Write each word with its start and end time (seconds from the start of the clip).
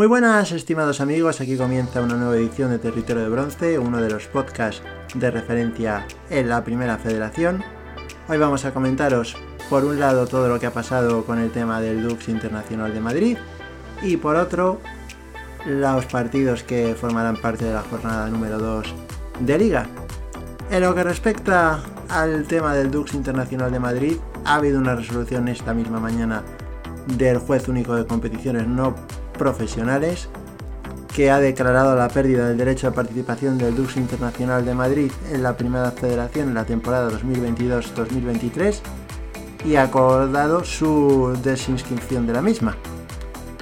Muy 0.00 0.06
buenas 0.06 0.50
estimados 0.52 1.02
amigos, 1.02 1.42
aquí 1.42 1.58
comienza 1.58 2.00
una 2.00 2.14
nueva 2.14 2.34
edición 2.34 2.70
de 2.70 2.78
Territorio 2.78 3.22
de 3.22 3.28
Bronce, 3.28 3.78
uno 3.78 4.00
de 4.00 4.08
los 4.08 4.28
podcasts 4.28 4.82
de 5.14 5.30
referencia 5.30 6.06
en 6.30 6.48
la 6.48 6.64
Primera 6.64 6.96
Federación. 6.96 7.62
Hoy 8.26 8.38
vamos 8.38 8.64
a 8.64 8.72
comentaros 8.72 9.36
por 9.68 9.84
un 9.84 10.00
lado 10.00 10.26
todo 10.26 10.48
lo 10.48 10.58
que 10.58 10.64
ha 10.64 10.72
pasado 10.72 11.26
con 11.26 11.38
el 11.38 11.50
tema 11.50 11.82
del 11.82 12.02
Dux 12.02 12.30
Internacional 12.30 12.94
de 12.94 13.00
Madrid 13.00 13.36
y 14.00 14.16
por 14.16 14.36
otro 14.36 14.80
los 15.66 16.06
partidos 16.06 16.62
que 16.62 16.96
formarán 16.98 17.36
parte 17.36 17.66
de 17.66 17.74
la 17.74 17.82
jornada 17.82 18.26
número 18.28 18.58
2 18.58 18.94
de 19.40 19.58
liga. 19.58 19.86
En 20.70 20.80
lo 20.80 20.94
que 20.94 21.04
respecta 21.04 21.82
al 22.08 22.44
tema 22.44 22.74
del 22.74 22.90
Dux 22.90 23.12
Internacional 23.12 23.70
de 23.70 23.80
Madrid, 23.80 24.16
ha 24.46 24.54
habido 24.54 24.78
una 24.78 24.96
resolución 24.96 25.48
esta 25.48 25.74
misma 25.74 26.00
mañana 26.00 26.42
del 27.18 27.36
juez 27.36 27.68
único 27.68 27.94
de 27.94 28.06
competiciones 28.06 28.66
no 28.66 28.94
profesionales 29.40 30.28
que 31.14 31.30
ha 31.30 31.40
declarado 31.40 31.96
la 31.96 32.08
pérdida 32.08 32.46
del 32.46 32.58
derecho 32.58 32.90
de 32.90 32.94
participación 32.94 33.56
del 33.56 33.74
Dux 33.74 33.96
Internacional 33.96 34.66
de 34.66 34.74
Madrid 34.74 35.10
en 35.32 35.42
la 35.42 35.56
Primera 35.56 35.90
Federación 35.92 36.48
en 36.48 36.54
la 36.54 36.66
temporada 36.66 37.10
2022-2023 37.10 38.80
y 39.64 39.76
ha 39.76 39.84
acordado 39.84 40.62
su 40.62 41.34
desinscripción 41.42 42.26
de 42.26 42.34
la 42.34 42.42
misma. 42.42 42.76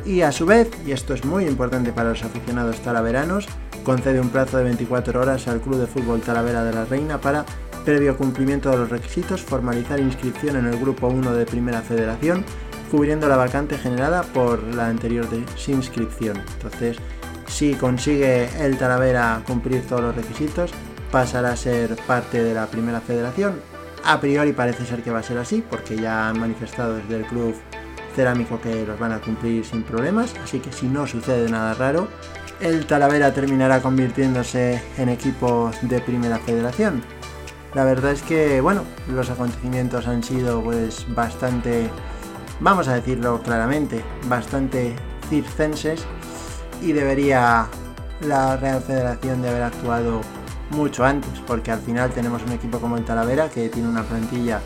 Y 0.04 0.22
a 0.22 0.32
su 0.32 0.46
vez, 0.46 0.68
y 0.84 0.90
esto 0.90 1.14
es 1.14 1.24
muy 1.24 1.46
importante 1.46 1.92
para 1.92 2.10
los 2.10 2.24
aficionados 2.24 2.80
talaveranos, 2.80 3.46
concede 3.84 4.20
un 4.20 4.30
plazo 4.30 4.58
de 4.58 4.64
24 4.64 5.20
horas 5.20 5.46
al 5.46 5.60
Club 5.60 5.78
de 5.78 5.86
Fútbol 5.86 6.22
Talavera 6.22 6.64
de 6.64 6.72
la 6.72 6.86
Reina 6.86 7.20
para, 7.20 7.44
previo 7.84 8.16
cumplimiento 8.16 8.68
de 8.70 8.78
los 8.78 8.90
requisitos, 8.90 9.42
formalizar 9.42 10.00
inscripción 10.00 10.56
en 10.56 10.66
el 10.66 10.78
Grupo 10.80 11.06
1 11.06 11.32
de 11.34 11.46
Primera 11.46 11.82
Federación, 11.82 12.44
cubriendo 12.90 13.28
la 13.28 13.36
vacante 13.36 13.78
generada 13.78 14.22
por 14.22 14.62
la 14.74 14.88
anterior 14.88 15.28
desinscripción. 15.28 16.42
Entonces, 16.54 16.96
si 17.46 17.74
consigue 17.74 18.48
el 18.64 18.76
Talavera 18.78 19.42
cumplir 19.46 19.86
todos 19.86 20.02
los 20.02 20.16
requisitos, 20.16 20.70
pasará 21.10 21.52
a 21.52 21.56
ser 21.56 21.96
parte 22.06 22.42
de 22.42 22.54
la 22.54 22.66
Primera 22.66 23.00
Federación. 23.00 23.60
A 24.04 24.20
priori 24.20 24.52
parece 24.52 24.86
ser 24.86 25.02
que 25.02 25.10
va 25.10 25.20
a 25.20 25.22
ser 25.22 25.38
así, 25.38 25.64
porque 25.68 25.96
ya 25.96 26.28
han 26.28 26.38
manifestado 26.38 26.96
desde 26.96 27.16
el 27.16 27.26
club 27.26 27.54
cerámico 28.14 28.60
que 28.60 28.84
los 28.86 28.98
van 28.98 29.12
a 29.12 29.20
cumplir 29.20 29.64
sin 29.64 29.82
problemas, 29.82 30.34
así 30.42 30.60
que 30.60 30.72
si 30.72 30.86
no 30.86 31.06
sucede 31.06 31.48
nada 31.48 31.74
raro, 31.74 32.08
el 32.60 32.86
Talavera 32.86 33.32
terminará 33.32 33.80
convirtiéndose 33.80 34.82
en 34.96 35.08
equipo 35.08 35.70
de 35.82 36.00
primera 36.00 36.38
federación. 36.38 37.02
La 37.74 37.84
verdad 37.84 38.12
es 38.12 38.22
que, 38.22 38.60
bueno, 38.60 38.82
los 39.12 39.30
acontecimientos 39.30 40.08
han 40.08 40.22
sido 40.22 40.62
pues 40.62 41.06
bastante, 41.14 41.88
vamos 42.60 42.88
a 42.88 42.94
decirlo 42.94 43.40
claramente, 43.42 44.02
bastante 44.28 44.94
circenses 45.28 46.04
y 46.82 46.92
debería 46.92 47.66
la 48.22 48.56
Real 48.56 48.82
Federación 48.82 49.42
de 49.42 49.48
haber 49.48 49.62
actuado 49.62 50.20
mucho 50.70 51.04
antes, 51.04 51.30
porque 51.46 51.70
al 51.70 51.80
final 51.80 52.10
tenemos 52.10 52.42
un 52.42 52.52
equipo 52.52 52.78
como 52.78 52.96
el 52.96 53.04
Talavera 53.04 53.48
que 53.48 53.68
tiene 53.68 53.88
una 53.88 54.02
plantilla 54.02 54.60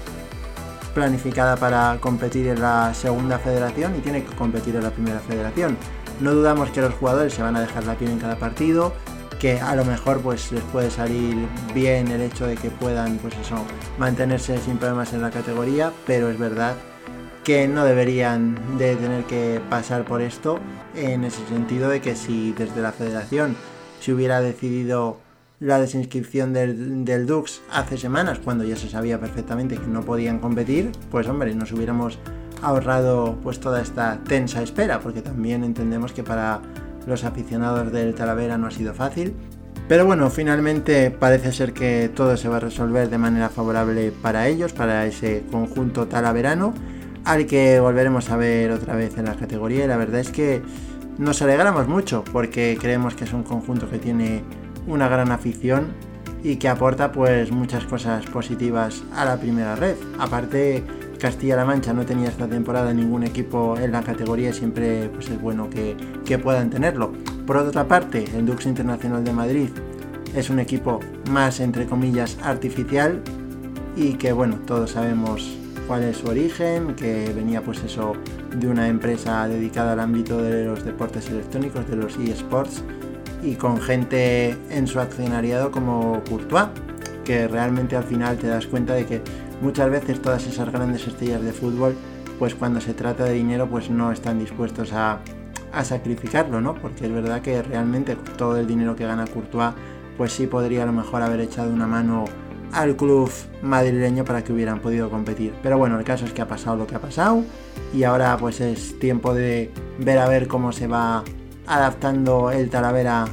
planificada 0.94 1.56
para 1.56 1.98
competir 2.00 2.48
en 2.48 2.60
la 2.60 2.92
segunda 2.92 3.38
federación 3.38 3.96
y 3.96 4.00
tiene 4.00 4.24
que 4.24 4.34
competir 4.34 4.76
en 4.76 4.82
la 4.82 4.90
primera 4.90 5.20
federación. 5.20 5.76
No 6.20 6.32
dudamos 6.32 6.70
que 6.70 6.80
los 6.80 6.94
jugadores 6.94 7.34
se 7.34 7.42
van 7.42 7.56
a 7.56 7.60
dejar 7.60 7.84
la 7.84 7.94
piel 7.94 8.10
en 8.10 8.18
cada 8.18 8.36
partido, 8.36 8.92
que 9.38 9.60
a 9.60 9.74
lo 9.74 9.84
mejor 9.84 10.20
pues 10.20 10.52
les 10.52 10.62
puede 10.64 10.90
salir 10.90 11.48
bien 11.74 12.08
el 12.08 12.20
hecho 12.20 12.46
de 12.46 12.56
que 12.56 12.70
puedan 12.70 13.16
pues 13.18 13.34
eso 13.38 13.56
mantenerse 13.98 14.58
sin 14.58 14.76
problemas 14.76 15.12
en 15.14 15.22
la 15.22 15.30
categoría, 15.30 15.92
pero 16.06 16.28
es 16.28 16.38
verdad 16.38 16.74
que 17.44 17.66
no 17.68 17.84
deberían 17.84 18.78
de 18.78 18.96
tener 18.96 19.24
que 19.24 19.60
pasar 19.68 20.04
por 20.04 20.22
esto 20.22 20.58
en 20.94 21.24
ese 21.24 21.44
sentido 21.46 21.88
de 21.88 22.00
que 22.00 22.14
si 22.14 22.52
desde 22.52 22.80
la 22.80 22.92
federación 22.92 23.56
se 24.00 24.12
hubiera 24.12 24.40
decidido 24.40 25.18
la 25.62 25.78
desinscripción 25.78 26.52
del, 26.52 27.26
Dux 27.26 27.62
hace 27.70 27.96
semanas, 27.96 28.40
cuando 28.40 28.64
ya 28.64 28.76
se 28.76 28.88
sabía 28.88 29.20
perfectamente 29.20 29.76
que 29.76 29.86
no 29.86 30.02
podían 30.02 30.40
competir, 30.40 30.90
pues 31.10 31.28
hombre, 31.28 31.54
nos 31.54 31.70
hubiéramos 31.72 32.18
ahorrado 32.62 33.38
pues 33.42 33.60
toda 33.60 33.80
esta 33.80 34.18
tensa 34.26 34.62
espera, 34.62 35.00
porque 35.00 35.22
también 35.22 35.62
entendemos 35.62 36.12
que 36.12 36.24
para 36.24 36.60
los 37.06 37.24
aficionados 37.24 37.92
del 37.92 38.14
Talavera 38.14 38.58
no 38.58 38.66
ha 38.66 38.70
sido 38.72 38.92
fácil. 38.92 39.34
Pero 39.88 40.06
bueno, 40.06 40.30
finalmente 40.30 41.10
parece 41.10 41.52
ser 41.52 41.72
que 41.72 42.10
todo 42.12 42.36
se 42.36 42.48
va 42.48 42.56
a 42.56 42.60
resolver 42.60 43.08
de 43.08 43.18
manera 43.18 43.48
favorable 43.48 44.12
para 44.12 44.48
ellos, 44.48 44.72
para 44.72 45.06
ese 45.06 45.44
conjunto 45.50 46.06
talaverano, 46.06 46.74
al 47.24 47.46
que 47.46 47.80
volveremos 47.80 48.30
a 48.30 48.36
ver 48.36 48.70
otra 48.70 48.96
vez 48.96 49.16
en 49.18 49.26
la 49.26 49.34
categoría. 49.34 49.84
Y 49.84 49.88
la 49.88 49.96
verdad 49.96 50.20
es 50.20 50.30
que 50.30 50.62
nos 51.18 51.42
alegramos 51.42 51.88
mucho, 51.88 52.24
porque 52.32 52.76
creemos 52.80 53.14
que 53.14 53.24
es 53.24 53.32
un 53.32 53.42
conjunto 53.42 53.88
que 53.90 53.98
tiene 53.98 54.42
una 54.86 55.08
gran 55.08 55.30
afición 55.30 55.88
y 56.42 56.56
que 56.56 56.68
aporta 56.68 57.12
pues 57.12 57.52
muchas 57.52 57.84
cosas 57.84 58.24
positivas 58.26 59.02
a 59.14 59.24
la 59.24 59.38
primera 59.38 59.76
red. 59.76 59.96
Aparte 60.18 60.82
Castilla-La 61.18 61.64
Mancha 61.64 61.92
no 61.92 62.04
tenía 62.04 62.28
esta 62.28 62.48
temporada 62.48 62.92
ningún 62.92 63.22
equipo 63.22 63.76
en 63.78 63.92
la 63.92 64.02
categoría 64.02 64.50
y 64.50 64.52
siempre 64.52 65.08
pues, 65.08 65.30
es 65.30 65.40
bueno 65.40 65.70
que, 65.70 65.96
que 66.24 66.38
puedan 66.38 66.70
tenerlo. 66.70 67.12
Por 67.46 67.56
otra 67.58 67.86
parte, 67.86 68.24
el 68.36 68.44
Dux 68.44 68.66
Internacional 68.66 69.22
de 69.22 69.32
Madrid 69.32 69.68
es 70.34 70.50
un 70.50 70.58
equipo 70.58 70.98
más 71.30 71.60
entre 71.60 71.86
comillas 71.86 72.38
artificial 72.42 73.22
y 73.96 74.14
que 74.14 74.32
bueno, 74.32 74.56
todos 74.66 74.92
sabemos 74.92 75.61
cuál 75.92 76.04
es 76.04 76.16
su 76.16 76.26
origen, 76.26 76.94
que 76.94 77.30
venía 77.34 77.60
pues 77.60 77.84
eso 77.84 78.14
de 78.56 78.66
una 78.66 78.88
empresa 78.88 79.46
dedicada 79.46 79.92
al 79.92 80.00
ámbito 80.00 80.40
de 80.40 80.64
los 80.64 80.86
deportes 80.86 81.28
electrónicos, 81.28 81.86
de 81.86 81.96
los 81.96 82.16
eSports 82.16 82.82
y 83.42 83.56
con 83.56 83.78
gente 83.78 84.56
en 84.70 84.86
su 84.86 85.00
accionariado 85.00 85.70
como 85.70 86.22
Courtois, 86.26 86.68
que 87.26 87.46
realmente 87.46 87.94
al 87.94 88.04
final 88.04 88.38
te 88.38 88.46
das 88.46 88.66
cuenta 88.66 88.94
de 88.94 89.04
que 89.04 89.20
muchas 89.60 89.90
veces 89.90 90.22
todas 90.22 90.46
esas 90.46 90.72
grandes 90.72 91.06
estrellas 91.06 91.42
de 91.42 91.52
fútbol, 91.52 91.94
pues 92.38 92.54
cuando 92.54 92.80
se 92.80 92.94
trata 92.94 93.24
de 93.24 93.34
dinero, 93.34 93.68
pues 93.68 93.90
no 93.90 94.12
están 94.12 94.38
dispuestos 94.38 94.94
a, 94.94 95.18
a 95.74 95.84
sacrificarlo, 95.84 96.62
¿no? 96.62 96.74
Porque 96.74 97.04
es 97.04 97.12
verdad 97.12 97.42
que 97.42 97.62
realmente 97.62 98.16
todo 98.38 98.56
el 98.56 98.66
dinero 98.66 98.96
que 98.96 99.04
gana 99.04 99.26
Courtois, 99.26 99.74
pues 100.16 100.32
sí 100.32 100.46
podría 100.46 100.84
a 100.84 100.86
lo 100.86 100.94
mejor 100.94 101.20
haber 101.20 101.40
echado 101.40 101.70
una 101.70 101.86
mano 101.86 102.24
al 102.72 102.96
club 102.96 103.30
madrileño 103.62 104.24
para 104.24 104.42
que 104.42 104.52
hubieran 104.52 104.80
podido 104.80 105.10
competir. 105.10 105.52
Pero 105.62 105.78
bueno, 105.78 105.98
el 105.98 106.04
caso 106.04 106.24
es 106.24 106.32
que 106.32 106.42
ha 106.42 106.48
pasado 106.48 106.76
lo 106.76 106.86
que 106.86 106.94
ha 106.94 107.00
pasado 107.00 107.44
y 107.94 108.02
ahora 108.04 108.36
pues 108.38 108.60
es 108.60 108.98
tiempo 108.98 109.34
de 109.34 109.70
ver 109.98 110.18
a 110.18 110.28
ver 110.28 110.48
cómo 110.48 110.72
se 110.72 110.86
va 110.86 111.22
adaptando 111.66 112.50
el 112.50 112.70
Talavera 112.70 113.26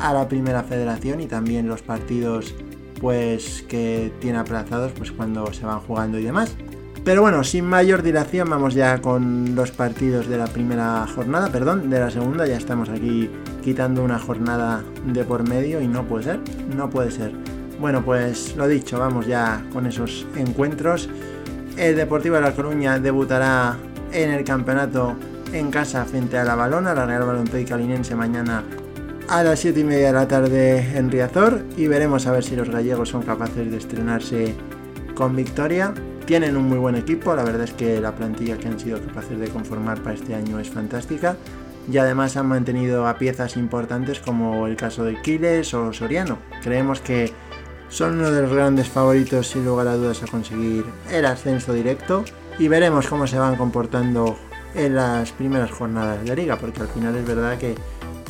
a 0.00 0.12
la 0.12 0.28
primera 0.28 0.62
federación 0.62 1.20
y 1.20 1.26
también 1.26 1.68
los 1.68 1.82
partidos 1.82 2.54
pues 3.00 3.64
que 3.68 4.12
tiene 4.20 4.38
aplazados 4.38 4.92
pues 4.92 5.10
cuando 5.10 5.52
se 5.52 5.66
van 5.66 5.80
jugando 5.80 6.18
y 6.18 6.24
demás. 6.24 6.56
Pero 7.04 7.20
bueno, 7.22 7.42
sin 7.42 7.64
mayor 7.64 8.02
dilación 8.02 8.48
vamos 8.48 8.74
ya 8.74 9.02
con 9.02 9.56
los 9.56 9.72
partidos 9.72 10.28
de 10.28 10.38
la 10.38 10.46
primera 10.46 11.04
jornada, 11.12 11.50
perdón, 11.50 11.90
de 11.90 11.98
la 11.98 12.10
segunda, 12.10 12.46
ya 12.46 12.56
estamos 12.56 12.88
aquí 12.90 13.28
quitando 13.60 14.04
una 14.04 14.20
jornada 14.20 14.84
de 15.06 15.24
por 15.24 15.48
medio 15.48 15.80
y 15.80 15.88
no 15.88 16.06
puede 16.06 16.24
ser, 16.24 16.40
no 16.76 16.90
puede 16.90 17.10
ser. 17.10 17.32
Bueno, 17.82 18.04
pues 18.04 18.54
lo 18.54 18.68
dicho, 18.68 19.00
vamos 19.00 19.26
ya 19.26 19.60
con 19.72 19.88
esos 19.88 20.24
encuentros. 20.36 21.08
El 21.76 21.96
Deportivo 21.96 22.36
de 22.36 22.42
La 22.42 22.54
Coruña 22.54 23.00
debutará 23.00 23.76
en 24.12 24.30
el 24.30 24.44
campeonato 24.44 25.16
en 25.52 25.68
casa 25.72 26.04
frente 26.04 26.38
a 26.38 26.44
la 26.44 26.54
Balona, 26.54 26.94
la 26.94 27.06
Real 27.06 27.24
Baloncesto 27.24 27.70
Calinense 27.70 28.14
mañana 28.14 28.62
a 29.28 29.42
las 29.42 29.58
7 29.58 29.80
y 29.80 29.82
media 29.82 30.06
de 30.06 30.12
la 30.12 30.28
tarde 30.28 30.96
en 30.96 31.10
Riazor 31.10 31.64
y 31.76 31.88
veremos 31.88 32.28
a 32.28 32.30
ver 32.30 32.44
si 32.44 32.54
los 32.54 32.70
gallegos 32.70 33.08
son 33.08 33.22
capaces 33.22 33.68
de 33.68 33.78
estrenarse 33.78 34.54
con 35.16 35.34
victoria. 35.34 35.92
Tienen 36.24 36.56
un 36.56 36.68
muy 36.68 36.78
buen 36.78 36.94
equipo, 36.94 37.34
la 37.34 37.42
verdad 37.42 37.64
es 37.64 37.72
que 37.72 38.00
la 38.00 38.14
plantilla 38.14 38.58
que 38.58 38.68
han 38.68 38.78
sido 38.78 39.00
capaces 39.04 39.40
de 39.40 39.48
conformar 39.48 40.00
para 40.02 40.14
este 40.14 40.36
año 40.36 40.60
es 40.60 40.70
fantástica 40.70 41.36
y 41.90 41.98
además 41.98 42.36
han 42.36 42.46
mantenido 42.46 43.08
a 43.08 43.18
piezas 43.18 43.56
importantes 43.56 44.20
como 44.20 44.68
el 44.68 44.76
caso 44.76 45.02
de 45.02 45.20
Quiles 45.20 45.74
o 45.74 45.92
Soriano. 45.92 46.38
Creemos 46.62 47.00
que 47.00 47.32
son 47.92 48.18
uno 48.18 48.30
de 48.30 48.42
los 48.42 48.52
grandes 48.52 48.88
favoritos 48.88 49.48
sin 49.48 49.66
lugar 49.66 49.86
a 49.86 49.96
dudas 49.96 50.22
a 50.22 50.26
conseguir 50.26 50.86
el 51.10 51.26
ascenso 51.26 51.74
directo 51.74 52.24
y 52.58 52.68
veremos 52.68 53.06
cómo 53.06 53.26
se 53.26 53.38
van 53.38 53.56
comportando 53.56 54.38
en 54.74 54.94
las 54.94 55.30
primeras 55.32 55.70
jornadas 55.70 56.24
de 56.24 56.34
liga, 56.34 56.56
porque 56.56 56.80
al 56.80 56.88
final 56.88 57.14
es 57.16 57.26
verdad 57.26 57.58
que 57.58 57.74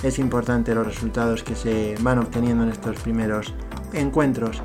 es 0.03 0.19
importante 0.19 0.75
los 0.75 0.85
resultados 0.85 1.45
que 1.45 1.55
se 1.55 1.95
van 2.01 2.19
obteniendo 2.19 2.65
en 2.65 2.71
estos 2.71 2.99
primeros 2.99 3.55
encuentros. 3.93 4.61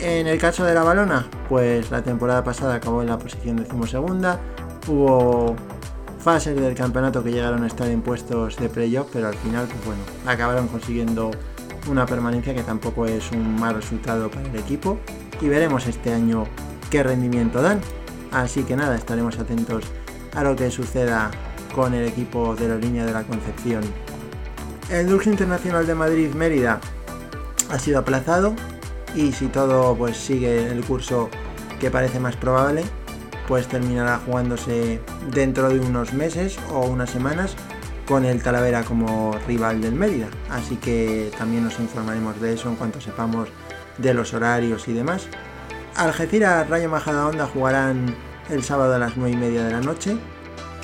En 0.00 0.26
el 0.26 0.38
caso 0.38 0.64
de 0.64 0.72
la 0.72 0.82
balona, 0.82 1.26
pues 1.50 1.90
la 1.90 2.02
temporada 2.02 2.42
pasada 2.42 2.76
acabó 2.76 3.02
en 3.02 3.08
la 3.08 3.18
posición 3.18 3.56
decimosegunda, 3.56 4.40
hubo 4.86 5.56
fases 6.20 6.58
del 6.58 6.74
campeonato 6.74 7.22
que 7.22 7.32
llegaron 7.32 7.64
a 7.64 7.66
estar 7.66 7.88
en 7.88 8.00
puestos 8.00 8.56
de 8.56 8.70
playoff, 8.70 9.08
pero 9.12 9.28
al 9.28 9.36
final, 9.36 9.66
pues 9.66 9.84
bueno, 9.84 10.02
acabaron 10.26 10.68
consiguiendo 10.68 11.32
una 11.88 12.06
permanencia 12.06 12.54
que 12.54 12.62
tampoco 12.62 13.06
es 13.06 13.30
un 13.32 13.58
mal 13.58 13.74
resultado 13.74 14.30
para 14.30 14.48
el 14.48 14.56
equipo. 14.56 14.98
Y 15.40 15.48
veremos 15.48 15.86
este 15.86 16.12
año 16.12 16.44
qué 16.90 17.02
rendimiento 17.02 17.62
dan. 17.62 17.80
Así 18.32 18.62
que 18.64 18.76
nada, 18.76 18.96
estaremos 18.96 19.38
atentos 19.38 19.84
a 20.34 20.42
lo 20.42 20.56
que 20.56 20.70
suceda 20.70 21.30
con 21.74 21.94
el 21.94 22.06
equipo 22.06 22.54
de 22.56 22.68
la 22.68 22.76
línea 22.76 23.04
de 23.04 23.12
la 23.12 23.24
Concepción. 23.24 23.82
El 24.90 25.08
Dulce 25.08 25.30
Internacional 25.30 25.86
de 25.86 25.94
Madrid-Mérida 25.94 26.80
ha 27.70 27.78
sido 27.78 27.98
aplazado. 27.98 28.54
Y 29.14 29.32
si 29.32 29.46
todo 29.46 29.96
pues 29.96 30.16
sigue 30.16 30.68
el 30.70 30.84
curso 30.84 31.30
que 31.80 31.90
parece 31.90 32.20
más 32.20 32.36
probable, 32.36 32.84
pues 33.46 33.66
terminará 33.66 34.20
jugándose 34.24 35.00
dentro 35.32 35.70
de 35.70 35.80
unos 35.80 36.12
meses 36.12 36.58
o 36.70 36.86
unas 36.86 37.10
semanas 37.10 37.56
con 38.08 38.24
el 38.24 38.42
Talavera 38.42 38.82
como 38.84 39.36
rival 39.46 39.82
del 39.82 39.92
Mérida. 39.92 40.28
Así 40.50 40.76
que 40.76 41.30
también 41.36 41.64
nos 41.64 41.78
informaremos 41.78 42.40
de 42.40 42.54
eso 42.54 42.70
en 42.70 42.76
cuanto 42.76 43.00
sepamos 43.02 43.50
de 43.98 44.14
los 44.14 44.32
horarios 44.32 44.88
y 44.88 44.94
demás. 44.94 45.28
Algeciras 45.94 46.68
Rayo 46.68 46.88
Majadahonda 46.88 47.46
jugarán 47.46 48.14
el 48.48 48.64
sábado 48.64 48.94
a 48.94 48.98
las 48.98 49.16
9 49.16 49.34
y 49.34 49.36
media 49.36 49.64
de 49.64 49.72
la 49.72 49.80
noche, 49.80 50.16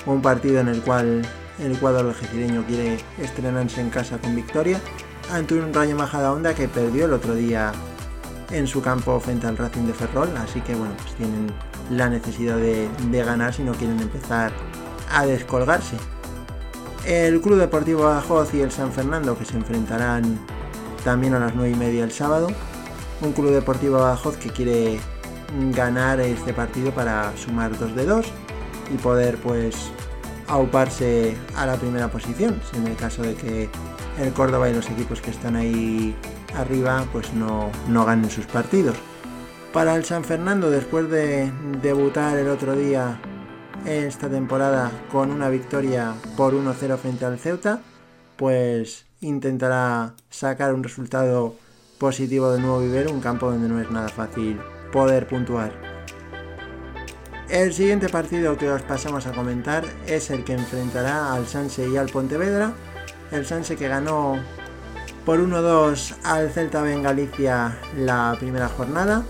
un 0.05 0.21
partido 0.21 0.61
en 0.61 0.69
el 0.69 0.83
cual 0.83 1.27
el 1.59 1.79
cuadro 1.79 2.09
algecireño 2.09 2.65
quiere 2.67 2.99
estrenarse 3.19 3.81
en 3.81 3.89
casa 3.89 4.19
con 4.19 4.37
victoria 4.37 4.79
ante 5.33 5.55
un 5.55 5.73
Rayo 5.73 5.97
Majadahonda 5.97 6.55
que 6.55 6.69
perdió 6.69 7.07
el 7.07 7.15
otro 7.15 7.35
día 7.35 7.73
en 8.51 8.67
su 8.67 8.83
campo 8.83 9.19
frente 9.19 9.47
al 9.47 9.57
Racing 9.57 9.87
de 9.87 9.95
Ferrol, 9.95 10.29
así 10.37 10.61
que 10.61 10.75
bueno, 10.75 10.95
pues 11.01 11.15
tienen 11.15 11.47
la 11.91 12.11
necesidad 12.11 12.57
de, 12.59 12.89
ganar 13.11 13.55
si 13.55 13.63
no 13.63 13.73
quieren 13.73 13.99
empezar 14.01 14.53
a 15.11 15.25
descolgarse. 15.25 15.97
El 17.07 17.43
Club 17.43 17.59
Deportivo 17.59 18.05
Badajoz 18.05 18.55
y 18.55 18.61
el 18.61 18.71
San 18.71 18.91
Fernando 18.91 19.37
que 19.37 19.45
se 19.45 19.57
enfrentarán 19.57 20.39
también 21.05 21.35
a 21.35 21.39
las 21.39 21.55
9 21.55 21.71
y 21.71 21.75
media 21.75 22.03
el 22.03 22.11
sábado. 22.11 22.49
Un 23.21 23.33
Club 23.33 23.51
Deportivo 23.51 23.99
Badajoz 23.99 24.39
que 24.39 24.49
quiere 24.49 24.99
ganar 25.75 26.21
este 26.21 26.55
partido 26.55 26.93
para 26.93 27.37
sumar 27.37 27.79
2 27.79 27.95
de 27.95 28.07
2 28.07 28.27
y 28.95 28.97
poder 28.97 29.37
pues 29.37 29.77
auparse 30.49 31.37
a 31.57 31.67
la 31.67 31.77
primera 31.77 32.09
posición, 32.09 32.59
en 32.75 32.87
el 32.87 32.97
caso 32.97 33.23
de 33.23 33.35
que 33.35 33.69
el 34.19 34.33
Córdoba 34.33 34.71
y 34.71 34.75
los 34.75 34.89
equipos 34.89 35.21
que 35.21 35.31
están 35.31 35.57
ahí 35.57 36.17
arriba 36.57 37.05
pues 37.13 37.35
no, 37.35 37.71
no 37.87 38.07
ganen 38.07 38.31
sus 38.31 38.47
partidos. 38.47 38.97
Para 39.75 39.95
el 39.95 40.07
San 40.07 40.25
Fernando, 40.25 40.71
después 40.71 41.11
de 41.11 41.53
debutar 41.83 42.39
el 42.39 42.49
otro 42.49 42.75
día 42.75 43.21
esta 43.85 44.29
temporada 44.29 44.91
con 45.11 45.31
una 45.31 45.49
victoria 45.49 46.15
por 46.37 46.55
1-0 46.55 46.97
frente 46.97 47.25
al 47.25 47.39
Ceuta, 47.39 47.81
pues 48.37 49.07
intentará 49.21 50.15
sacar 50.31 50.75
un 50.75 50.83
resultado 50.83 51.55
positivo 51.99 52.51
de 52.53 52.61
nuevo 52.61 52.81
Vivero, 52.81 53.11
un 53.11 53.21
campo 53.21 53.51
donde 53.51 53.69
no 53.69 53.81
es 53.81 53.91
nada 53.91 54.09
fácil 54.09 54.59
poder 54.93 55.27
puntuar. 55.27 55.73
El 57.49 57.73
siguiente 57.75 58.09
partido 58.09 58.57
que 58.57 58.71
os 58.71 58.83
pasamos 58.83 59.27
a 59.27 59.33
comentar 59.33 59.85
es 60.07 60.31
el 60.31 60.45
que 60.45 60.55
enfrentará 60.55 61.35
al 61.35 61.47
Sanse 61.47 61.89
y 61.89 61.97
al 61.97 62.09
Pontevedra. 62.09 62.73
El 63.31 63.45
Sanse 63.45 63.77
que 63.77 63.89
ganó 63.89 64.39
por 65.27 65.41
1-2 65.41 66.17
al 66.25 66.51
Celta 66.51 66.83
B 66.83 66.93
en 66.93 67.03
Galicia 67.03 67.79
la 67.97 68.35
primera 68.39 68.69
jornada 68.69 69.25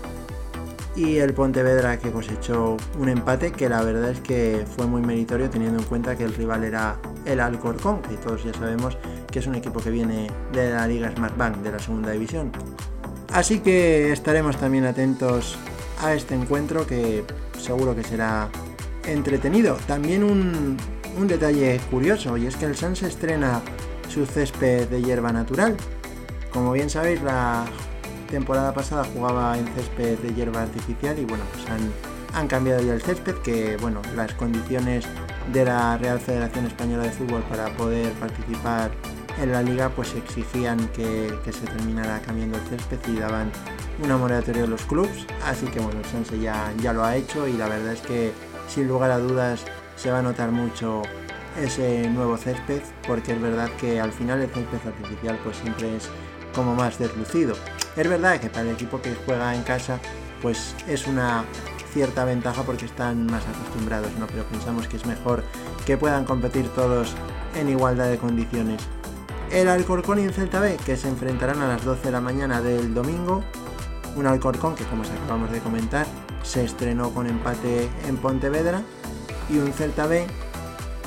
y 0.95 1.17
el 1.17 1.33
Pontevedra 1.33 1.99
que 1.99 2.11
cosechó 2.11 2.77
un 2.99 3.09
empate 3.09 3.51
que 3.51 3.67
la 3.67 3.81
verdad 3.81 4.11
es 4.11 4.19
que 4.21 4.65
fue 4.75 4.87
muy 4.87 5.01
meritorio 5.01 5.49
teniendo 5.49 5.79
en 5.79 5.85
cuenta 5.85 6.15
que 6.15 6.23
el 6.23 6.33
rival 6.33 6.63
era 6.63 6.97
el 7.25 7.39
Alcorcón, 7.39 8.01
que 8.01 8.15
todos 8.15 8.43
ya 8.43 8.53
sabemos 8.53 8.97
que 9.29 9.39
es 9.39 9.47
un 9.47 9.55
equipo 9.55 9.81
que 9.81 9.89
viene 9.89 10.31
de 10.53 10.71
la 10.71 10.87
Liga 10.87 11.11
Smartbank 11.11 11.57
de 11.57 11.71
la 11.71 11.79
segunda 11.79 12.11
división. 12.11 12.51
Así 13.33 13.59
que 13.59 14.13
estaremos 14.13 14.57
también 14.57 14.85
atentos 14.85 15.57
a 16.01 16.13
este 16.13 16.35
encuentro 16.35 16.87
que 16.87 17.25
seguro 17.59 17.95
que 17.95 18.03
será 18.03 18.49
entretenido. 19.05 19.77
También 19.87 20.23
un, 20.23 20.77
un 21.17 21.27
detalle 21.27 21.81
curioso 21.91 22.37
y 22.37 22.47
es 22.47 22.55
que 22.55 22.65
el 22.65 22.75
San 22.75 22.95
se 22.95 23.07
estrena 23.07 23.61
su 24.07 24.25
césped 24.25 24.87
de 24.87 25.01
hierba 25.01 25.33
natural. 25.33 25.75
Como 26.53 26.71
bien 26.71 26.89
sabéis, 26.89 27.21
la 27.21 27.65
temporada 28.27 28.73
pasada 28.73 29.03
jugaba 29.13 29.57
en 29.57 29.67
césped 29.75 30.19
de 30.19 30.33
hierba 30.33 30.63
artificial 30.63 31.17
y 31.19 31.25
bueno, 31.25 31.43
pues 31.53 31.65
han, 31.69 32.47
cambiado 32.47 32.81
ya 32.81 32.93
el 32.93 33.01
césped, 33.01 33.35
que 33.35 33.77
bueno, 33.77 34.01
las 34.15 34.33
condiciones 34.33 35.05
de 35.53 35.65
la 35.65 35.97
Real 35.97 36.19
Federación 36.19 36.65
Española 36.65 37.03
de 37.03 37.11
Fútbol 37.11 37.41
para 37.43 37.69
poder 37.77 38.11
participar 38.13 38.91
en 39.41 39.51
la 39.51 39.61
liga 39.61 39.89
pues 39.89 40.13
exigían 40.15 40.87
que, 40.89 41.33
se 41.45 41.65
terminara 41.65 42.19
cambiando 42.21 42.57
el 42.57 42.63
césped 42.65 42.99
y 43.07 43.19
daban 43.19 43.51
una 44.03 44.17
moratoria 44.17 44.63
a 44.63 44.67
los 44.67 44.81
clubes, 44.83 45.25
así 45.45 45.65
que 45.67 45.79
bueno, 45.79 45.99
el 45.99 46.05
Sanse 46.05 46.39
ya, 46.39 46.73
ya 46.81 46.91
lo 46.91 47.05
ha 47.05 47.15
hecho 47.15 47.47
y 47.47 47.53
la 47.53 47.69
verdad 47.69 47.93
es 47.93 48.01
que 48.01 48.33
sin 48.67 48.87
lugar 48.87 49.11
a 49.11 49.19
dudas 49.19 49.63
se 49.95 50.11
va 50.11 50.19
a 50.19 50.21
notar 50.21 50.51
mucho 50.51 51.03
ese 51.61 52.09
nuevo 52.09 52.35
césped 52.37 52.81
porque 53.07 53.31
es 53.31 53.41
verdad 53.41 53.69
que 53.79 54.01
al 54.01 54.11
final 54.11 54.41
el 54.41 54.49
césped 54.49 54.87
artificial 54.87 55.39
pues 55.43 55.57
siempre 55.57 55.95
es 55.95 56.09
como 56.53 56.73
más 56.73 56.97
deslucido. 56.97 57.55
Es 57.95 58.09
verdad 58.09 58.39
que 58.39 58.49
para 58.49 58.63
el 58.63 58.71
equipo 58.71 59.01
que 59.01 59.15
juega 59.25 59.55
en 59.55 59.63
casa, 59.63 59.99
pues 60.41 60.75
es 60.87 61.07
una 61.07 61.45
cierta 61.93 62.25
ventaja 62.25 62.63
porque 62.63 62.85
están 62.85 63.25
más 63.25 63.43
acostumbrados, 63.47 64.11
¿no? 64.19 64.27
Pero 64.27 64.43
pensamos 64.43 64.87
que 64.87 64.97
es 64.97 65.05
mejor 65.05 65.43
que 65.85 65.97
puedan 65.97 66.25
competir 66.25 66.67
todos 66.69 67.13
en 67.55 67.69
igualdad 67.69 68.09
de 68.09 68.17
condiciones. 68.17 68.81
El 69.49 69.69
Alcorcón 69.69 70.19
y 70.19 70.23
el 70.23 70.33
Celta 70.33 70.59
B, 70.59 70.77
que 70.85 70.97
se 70.97 71.07
enfrentarán 71.07 71.61
a 71.61 71.67
las 71.67 71.85
12 71.85 72.03
de 72.03 72.11
la 72.11 72.19
mañana 72.19 72.61
del 72.61 72.93
domingo. 72.93 73.43
Un 74.17 74.27
Alcorcón 74.27 74.75
que, 74.75 74.83
como 74.85 75.03
os 75.03 75.09
acabamos 75.09 75.51
de 75.51 75.59
comentar, 75.59 76.05
se 76.43 76.65
estrenó 76.65 77.11
con 77.11 77.27
empate 77.27 77.87
en 78.07 78.17
Pontevedra. 78.17 78.81
Y 79.49 79.57
un 79.59 79.71
Celta 79.71 80.05
B 80.07 80.27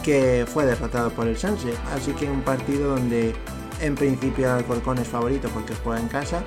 que 0.03 0.47
fue 0.51 0.65
derrotado 0.65 1.11
por 1.11 1.27
el 1.27 1.37
Sanse. 1.37 1.75
Así 1.95 2.13
que 2.13 2.31
un 2.31 2.41
partido 2.41 2.97
donde 2.97 3.35
en 3.81 3.95
principio 3.95 4.47
el 4.47 4.53
Alcorcón 4.53 4.99
es 4.99 5.09
favorito 5.09 5.49
porque 5.51 5.75
juega 5.85 6.01
en 6.01 6.09
casa, 6.09 6.43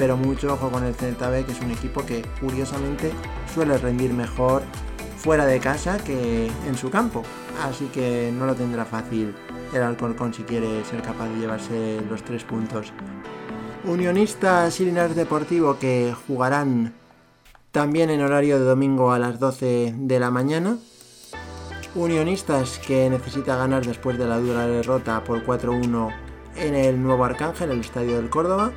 pero 0.00 0.16
mucho 0.16 0.54
ojo 0.54 0.70
con 0.70 0.82
el 0.84 0.94
Celta 0.94 1.28
B, 1.28 1.44
que 1.44 1.52
es 1.52 1.60
un 1.60 1.70
equipo 1.70 2.06
que 2.06 2.24
curiosamente 2.40 3.12
suele 3.52 3.76
rendir 3.76 4.14
mejor 4.14 4.62
fuera 5.18 5.44
de 5.44 5.60
casa 5.60 5.98
que 5.98 6.46
en 6.46 6.74
su 6.74 6.88
campo. 6.88 7.22
Así 7.62 7.84
que 7.92 8.32
no 8.34 8.46
lo 8.46 8.54
tendrá 8.54 8.86
fácil 8.86 9.34
el 9.74 9.82
Alcorcón 9.82 10.32
si 10.32 10.42
quiere 10.44 10.82
ser 10.86 11.02
capaz 11.02 11.28
de 11.28 11.40
llevarse 11.40 12.00
los 12.08 12.22
tres 12.24 12.44
puntos. 12.44 12.94
Unionistas 13.84 14.80
y 14.80 14.86
Linares 14.86 15.16
Deportivo 15.16 15.78
que 15.78 16.14
jugarán 16.26 16.94
también 17.70 18.08
en 18.08 18.22
horario 18.22 18.58
de 18.58 18.64
domingo 18.64 19.12
a 19.12 19.18
las 19.18 19.38
12 19.38 19.94
de 19.98 20.18
la 20.18 20.30
mañana. 20.30 20.78
Unionistas 21.94 22.78
que 22.78 23.10
necesita 23.10 23.54
ganar 23.54 23.84
después 23.84 24.16
de 24.16 24.26
la 24.26 24.38
dura 24.38 24.66
derrota 24.66 25.22
por 25.24 25.44
4-1 25.44 26.10
en 26.56 26.74
el 26.74 27.02
nuevo 27.02 27.22
Arcángel, 27.26 27.70
el 27.70 27.80
estadio 27.80 28.16
del 28.16 28.30
Córdoba 28.30 28.72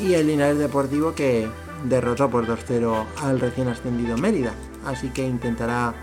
y 0.00 0.14
el 0.14 0.26
Linares 0.26 0.58
Deportivo 0.58 1.14
que 1.14 1.48
derrotó 1.84 2.30
por 2.30 2.46
2-0 2.46 3.04
al 3.22 3.40
recién 3.40 3.68
ascendido 3.68 4.16
Mérida. 4.16 4.52
Así 4.84 5.10
que 5.10 5.26
intentará 5.26 5.94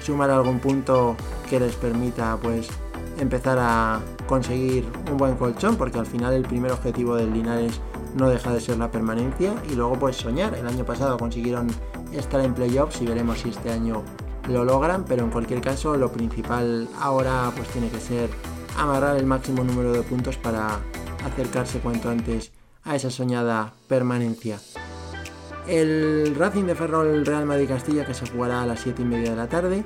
sumar 0.00 0.30
algún 0.30 0.58
punto 0.58 1.16
que 1.48 1.60
les 1.60 1.74
permita 1.76 2.36
pues 2.40 2.68
empezar 3.18 3.58
a 3.60 4.00
conseguir 4.26 4.86
un 5.10 5.16
buen 5.16 5.36
colchón 5.36 5.76
porque 5.76 5.98
al 5.98 6.06
final 6.06 6.34
el 6.34 6.42
primer 6.42 6.72
objetivo 6.72 7.16
del 7.16 7.32
Linares 7.32 7.80
no 8.14 8.28
deja 8.28 8.52
de 8.52 8.60
ser 8.60 8.78
la 8.78 8.90
permanencia 8.90 9.54
y 9.70 9.74
luego 9.74 9.98
pues 9.98 10.16
soñar. 10.16 10.54
El 10.54 10.66
año 10.66 10.84
pasado 10.84 11.16
consiguieron 11.16 11.68
estar 12.12 12.40
en 12.40 12.54
playoffs 12.54 13.00
y 13.02 13.06
veremos 13.06 13.40
si 13.40 13.50
este 13.50 13.70
año 13.70 14.02
lo 14.48 14.64
logran, 14.64 15.04
pero 15.04 15.24
en 15.24 15.30
cualquier 15.30 15.60
caso 15.60 15.96
lo 15.96 16.10
principal 16.12 16.88
ahora 17.00 17.50
pues 17.54 17.68
tiene 17.68 17.88
que 17.90 18.00
ser 18.00 18.30
amarrar 18.78 19.16
el 19.16 19.26
máximo 19.26 19.64
número 19.64 19.92
de 19.92 20.02
puntos 20.02 20.36
para 20.36 20.78
acercarse 21.24 21.80
cuanto 21.80 22.10
antes 22.10 22.52
a 22.86 22.96
esa 22.96 23.10
soñada 23.10 23.72
permanencia. 23.88 24.58
El 25.66 26.34
Racing 26.38 26.64
de 26.64 26.76
Ferrol 26.76 27.26
Real 27.26 27.44
Madrid 27.44 27.68
Castilla 27.68 28.06
que 28.06 28.14
se 28.14 28.26
jugará 28.26 28.62
a 28.62 28.66
las 28.66 28.80
7 28.80 29.02
y 29.02 29.04
media 29.04 29.30
de 29.30 29.36
la 29.36 29.48
tarde. 29.48 29.84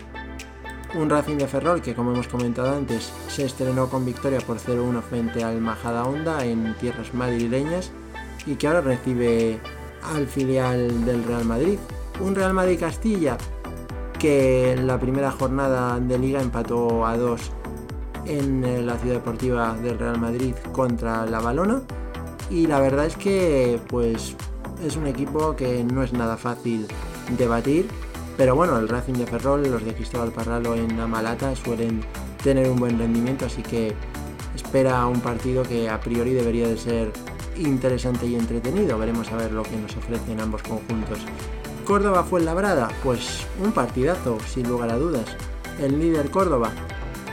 Un 0.95 1.09
Racing 1.09 1.38
de 1.38 1.49
Ferrol 1.49 1.80
que 1.80 1.95
como 1.95 2.12
hemos 2.12 2.28
comentado 2.28 2.76
antes 2.76 3.11
se 3.28 3.47
estrenó 3.47 3.88
con 3.88 4.04
victoria 4.04 4.40
por 4.40 4.59
0-1 4.59 5.02
frente 5.02 5.42
al 5.42 5.61
Majada 5.61 6.04
Honda 6.04 6.45
en 6.45 6.75
tierras 6.78 7.14
madrileñas 7.14 7.90
y 8.45 8.57
que 8.57 8.66
ahora 8.66 8.83
recibe 8.83 9.59
al 10.02 10.26
filial 10.26 11.04
del 11.07 11.25
Real 11.25 11.47
Madrid. 11.47 11.78
Un 12.21 12.35
Real 12.35 12.52
Madrid 12.52 12.78
Castilla 12.78 13.38
que 14.19 14.73
en 14.73 14.87
la 14.87 15.00
primera 15.00 15.30
jornada 15.30 15.99
de 15.99 16.19
liga 16.19 16.42
empató 16.42 17.07
a 17.07 17.16
2 17.16 17.40
en 18.26 18.87
la 18.87 18.99
ciudad 18.99 19.14
deportiva 19.14 19.75
del 19.76 19.99
Real 19.99 20.21
Madrid 20.21 20.54
contra 20.73 21.25
la 21.25 21.40
Balona 21.40 21.80
y 22.50 22.66
la 22.66 22.80
verdad 22.80 23.07
es 23.07 23.16
que 23.16 23.80
pues 23.88 24.37
es 24.85 24.97
un 24.97 25.07
equipo 25.07 25.57
que 25.57 25.85
no 25.85 26.02
es 26.02 26.12
nada 26.12 26.37
fácil 26.37 26.87
de 27.38 27.47
batir, 27.47 27.87
pero 28.37 28.57
bueno, 28.57 28.78
el 28.78 28.88
Racing 28.88 29.14
de 29.14 29.26
Ferrol, 29.26 29.62
los 29.62 29.85
de 29.85 29.95
Cristóbal 29.95 30.33
Parralo 30.33 30.75
en 30.75 30.99
Amalata 30.99 31.54
suelen 31.54 32.02
tener 32.42 32.69
un 32.69 32.78
buen 32.78 32.99
rendimiento, 32.99 33.47
así 33.47 33.62
que 33.62 33.95
espera 34.54 35.07
un 35.07 35.21
partido 35.21 35.62
que 35.62 35.88
a 35.88 36.00
priori 36.00 36.33
debería 36.33 36.66
de 36.66 36.76
ser 36.76 37.12
interesante 37.57 38.26
y 38.26 38.35
entretenido. 38.35 38.99
Veremos 38.99 39.30
a 39.30 39.37
ver 39.37 39.52
lo 39.52 39.62
que 39.62 39.76
nos 39.76 39.97
ofrecen 39.97 40.40
ambos 40.40 40.62
conjuntos. 40.62 41.19
Córdoba 41.85 42.25
fue 42.25 42.40
labrada, 42.40 42.88
pues 43.02 43.47
un 43.62 43.73
partidazo, 43.73 44.38
sin 44.47 44.69
lugar 44.69 44.90
a 44.90 44.97
dudas. 44.97 45.37
El 45.78 45.99
líder 45.99 46.30
Córdoba, 46.30 46.73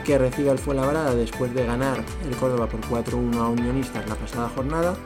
que 0.08 0.16
recibe 0.16 0.50
el 0.50 0.58
Fuenlabrada 0.58 1.14
después 1.14 1.52
de 1.52 1.66
ganar 1.66 2.02
el 2.26 2.34
Córdoba 2.36 2.66
por 2.66 2.80
4-1 2.80 3.36
a 3.36 3.48
Unionistas 3.50 4.08
la 4.08 4.14
pasada 4.14 4.48
jornada 4.48 4.96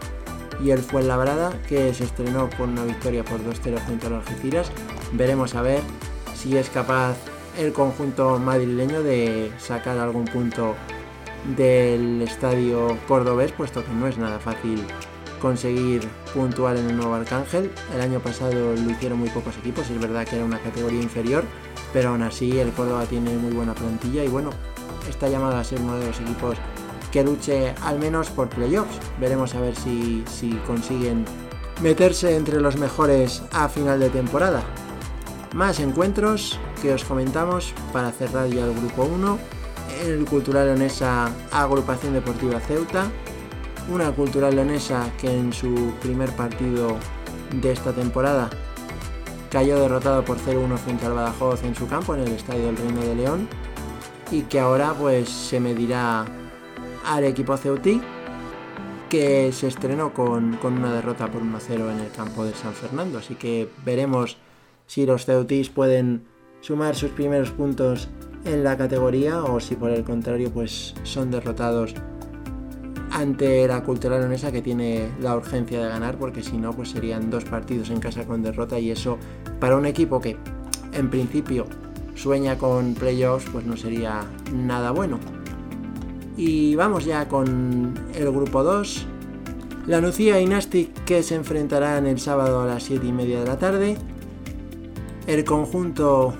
y 0.63 0.71
el 0.71 0.79
Fuenlabrada 0.79 1.61
que 1.69 1.93
se 1.93 2.05
estrenó 2.05 2.49
con 2.57 2.71
una 2.71 2.85
victoria 2.85 3.25
por 3.25 3.41
2-0 3.41 3.81
frente 3.81 4.07
a 4.07 4.11
los 4.11 4.25
Algeciras. 4.25 4.71
Veremos 5.13 5.57
a 5.57 5.63
ver 5.63 5.81
si 6.37 6.57
es 6.57 6.71
capaz 6.71 7.17
el 7.59 7.73
conjunto 7.73 8.39
madrileño 8.39 9.03
de 9.03 9.51
sacar 9.59 9.99
algún 9.99 10.27
punto 10.27 10.77
del 11.57 12.23
estadio 12.23 12.97
cordobés, 13.09 13.51
puesto 13.51 13.85
que 13.85 13.91
no 13.91 14.07
es 14.07 14.19
nada 14.19 14.39
fácil 14.39 14.85
conseguir 15.41 16.07
puntuar 16.33 16.77
en 16.77 16.91
el 16.91 16.97
nuevo 16.97 17.15
Arcángel. 17.15 17.73
El 17.93 18.03
año 18.03 18.21
pasado 18.21 18.53
lo 18.77 18.91
hicieron 18.93 19.19
muy 19.19 19.31
pocos 19.31 19.57
equipos, 19.57 19.91
es 19.91 20.01
verdad 20.01 20.25
que 20.29 20.37
era 20.37 20.45
una 20.45 20.61
categoría 20.61 21.03
inferior, 21.03 21.43
pero 21.93 22.11
aún 22.11 22.23
así 22.23 22.61
el 22.61 22.71
Córdoba 22.71 23.05
tiene 23.07 23.37
muy 23.37 23.51
buena 23.51 23.75
plantilla 23.75 24.23
y 24.23 24.29
bueno, 24.29 24.51
está 25.09 25.29
llamado 25.29 25.57
a 25.57 25.65
ser 25.65 25.81
uno 25.81 25.97
de 25.97 26.07
los 26.07 26.21
equipos 26.21 26.57
que 27.13 27.23
luche 27.23 27.75
al 27.83 27.99
menos 27.99 28.31
por 28.31 28.49
playoffs. 28.49 28.99
Veremos 29.21 29.55
a 29.55 29.61
ver 29.61 29.77
si, 29.77 30.25
si 30.27 30.51
consiguen 30.67 31.25
meterse 31.81 32.37
entre 32.37 32.61
los 32.61 32.77
mejores 32.77 33.43
a 33.53 33.69
final 33.69 34.01
de 34.01 34.11
temporada. 34.11 34.63
Más 35.55 35.81
encuentros 35.81 36.59
que 36.81 36.95
os 36.95 37.05
comentamos 37.05 37.75
para 37.93 38.11
cerrar 38.11 38.49
ya 38.49 38.65
el 38.65 38.75
grupo 38.75 39.05
1. 39.05 39.39
El 40.07 40.25
Cultural 40.25 40.67
Leonesa 40.67 41.31
Agrupación 41.53 42.15
Deportiva 42.15 42.59
Ceuta. 42.61 43.11
Una 43.91 44.11
Cultural 44.13 44.57
Leonesa 44.57 45.11
que 45.21 45.31
en 45.31 45.53
su 45.53 45.93
primer 46.01 46.31
partido 46.35 46.97
de 47.61 47.73
esta 47.73 47.93
temporada 47.93 48.49
cayó 49.51 49.79
derrotado 49.79 50.25
por 50.25 50.39
0-1 50.39 50.79
frente 50.79 51.05
al 51.05 51.13
Badajoz 51.13 51.63
en 51.65 51.75
su 51.75 51.87
campo 51.87 52.15
en 52.15 52.23
el 52.23 52.33
Estadio 52.33 52.67
del 52.67 52.77
Reino 52.79 53.01
de 53.03 53.15
León 53.15 53.49
y 54.33 54.43
que 54.43 54.59
ahora 54.59 54.95
pues 54.99 55.29
se 55.29 55.61
medirá 55.61 56.25
al 57.05 57.25
equipo 57.25 57.57
Ceutí 57.59 58.01
que 59.11 59.53
se 59.53 59.67
estrenó 59.69 60.15
con, 60.15 60.57
con 60.57 60.79
una 60.79 60.91
derrota 60.91 61.31
por 61.31 61.43
1-0 61.43 61.93
en 61.93 62.01
el 62.01 62.11
campo 62.11 62.47
de 62.47 62.55
San 62.55 62.73
Fernando. 62.73 63.19
Así 63.19 63.35
que 63.35 63.69
veremos 63.85 64.39
si 64.87 65.05
los 65.05 65.27
Ceutís 65.27 65.69
pueden 65.69 66.25
sumar 66.63 66.95
sus 66.97 67.11
primeros 67.11 67.51
puntos 67.51 68.09
en 68.47 68.65
la 68.65 68.79
categoría 68.79 69.45
o 69.45 69.61
si 69.61 69.77
por 69.77 69.91
el 69.91 70.03
contrario 70.03 70.51
pues 70.51 70.95
son 71.03 71.31
derrotados 71.31 71.95
ante 73.11 73.69
la 73.69 73.83
cultura 73.85 74.19
leonesa 74.19 74.51
que 74.51 74.63
tiene 74.63 75.11
la 75.21 75.37
urgencia 75.37 75.83
de 75.83 75.89
ganar 75.91 76.17
porque 76.17 76.43
si 76.43 76.57
no 76.57 76.73
pues 76.73 76.91
serían 76.91 77.29
dos 77.29 77.45
partidos 77.45 77.91
en 77.91 78.01
casa 78.01 78.25
con 78.25 78.43
derrota 78.43 78.79
y 78.79 78.91
eso 78.91 79.19
para 79.61 79.77
un 79.77 79.85
equipo 79.85 80.21
que 80.21 80.39
en 80.95 81.11
principio 81.11 81.67
sueña 82.15 82.59
con 82.59 82.95
playoffs 82.95 83.49
pues 83.51 83.65
no 83.65 83.77
sería 83.77 84.23
nada 84.53 84.91
bueno. 84.91 85.19
Y 86.37 86.75
vamos 86.77 87.05
ya 87.05 87.29
con 87.29 87.95
el 88.15 88.31
grupo 88.31 88.63
2. 88.63 89.07
La 89.87 90.01
Nucía 90.01 90.41
y 90.41 90.47
Nastic 90.47 91.05
que 91.05 91.23
se 91.23 91.35
enfrentarán 91.35 92.07
el 92.07 92.19
sábado 92.19 92.61
a 92.61 92.67
las 92.67 92.85
7 92.85 93.07
y 93.07 93.13
media 93.13 93.41
de 93.41 93.47
la 93.47 93.59
tarde. 93.59 93.97
El 95.27 95.45
conjunto 95.45 96.35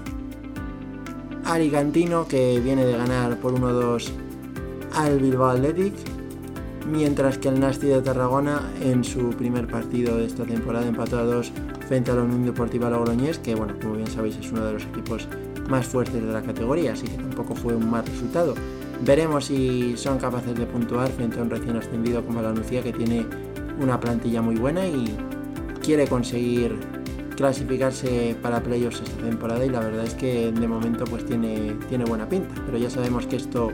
Alicantino 1.45 2.27
que 2.27 2.61
viene 2.61 2.85
de 2.85 2.97
ganar 2.97 3.37
por 3.39 3.55
1-2 3.55 4.11
al 4.95 5.19
Bilbao 5.19 5.51
Athletic 5.51 5.95
mientras 6.87 7.39
que 7.39 7.49
el 7.49 7.61
Nasti 7.61 7.87
de 7.87 8.03
Tarragona 8.03 8.71
en 8.81 9.05
su 9.05 9.31
primer 9.31 9.67
partido 9.67 10.17
de 10.17 10.27
esta 10.27 10.45
temporada 10.45 10.87
empató 10.87 11.19
a 11.19 11.25
2 11.25 11.53
frente 11.89 12.11
a 12.11 12.15
la 12.15 12.23
Unión 12.23 12.45
Deportiva 12.45 12.91
Logroñés, 12.91 13.39
que 13.39 13.55
bueno, 13.55 13.75
como 13.81 13.95
bien 13.95 14.09
sabéis 14.09 14.37
es 14.37 14.51
uno 14.51 14.65
de 14.65 14.75
los 14.75 14.85
equipos 14.85 15.29
más 15.73 15.87
fuertes 15.87 16.23
de 16.23 16.33
la 16.33 16.43
categoría, 16.43 16.93
así 16.93 17.07
que 17.07 17.17
tampoco 17.17 17.55
fue 17.55 17.75
un 17.75 17.91
mal 17.91 18.05
resultado. 18.07 18.55
Veremos 19.01 19.47
si 19.47 19.97
son 19.97 20.19
capaces 20.19 20.55
de 20.55 20.67
puntuar 20.67 21.09
frente 21.09 21.41
a 21.41 21.43
un 21.43 21.51
recién 21.51 21.77
ascendido 21.77 22.25
como 22.25 22.43
la 22.43 22.53
Lucía, 22.53 22.83
que 22.83 22.93
tiene 22.93 23.27
una 23.81 23.99
plantilla 23.99 24.43
muy 24.43 24.57
buena 24.57 24.87
y 24.87 25.17
quiere 25.83 26.07
conseguir 26.07 26.79
clasificarse 27.37 28.37
para 28.43 28.63
playoffs 28.63 29.01
esta 29.01 29.23
temporada 29.23 29.65
y 29.65 29.71
la 29.71 29.81
verdad 29.81 30.05
es 30.05 30.15
que 30.15 30.53
de 30.53 30.69
momento 30.69 31.05
pues 31.05 31.25
tiene, 31.25 31.75
tiene 31.89 32.05
buena 32.05 32.29
pinta, 32.29 32.55
pero 32.67 32.77
ya 32.77 32.91
sabemos 32.91 33.27
que 33.27 33.37
esto 33.37 33.73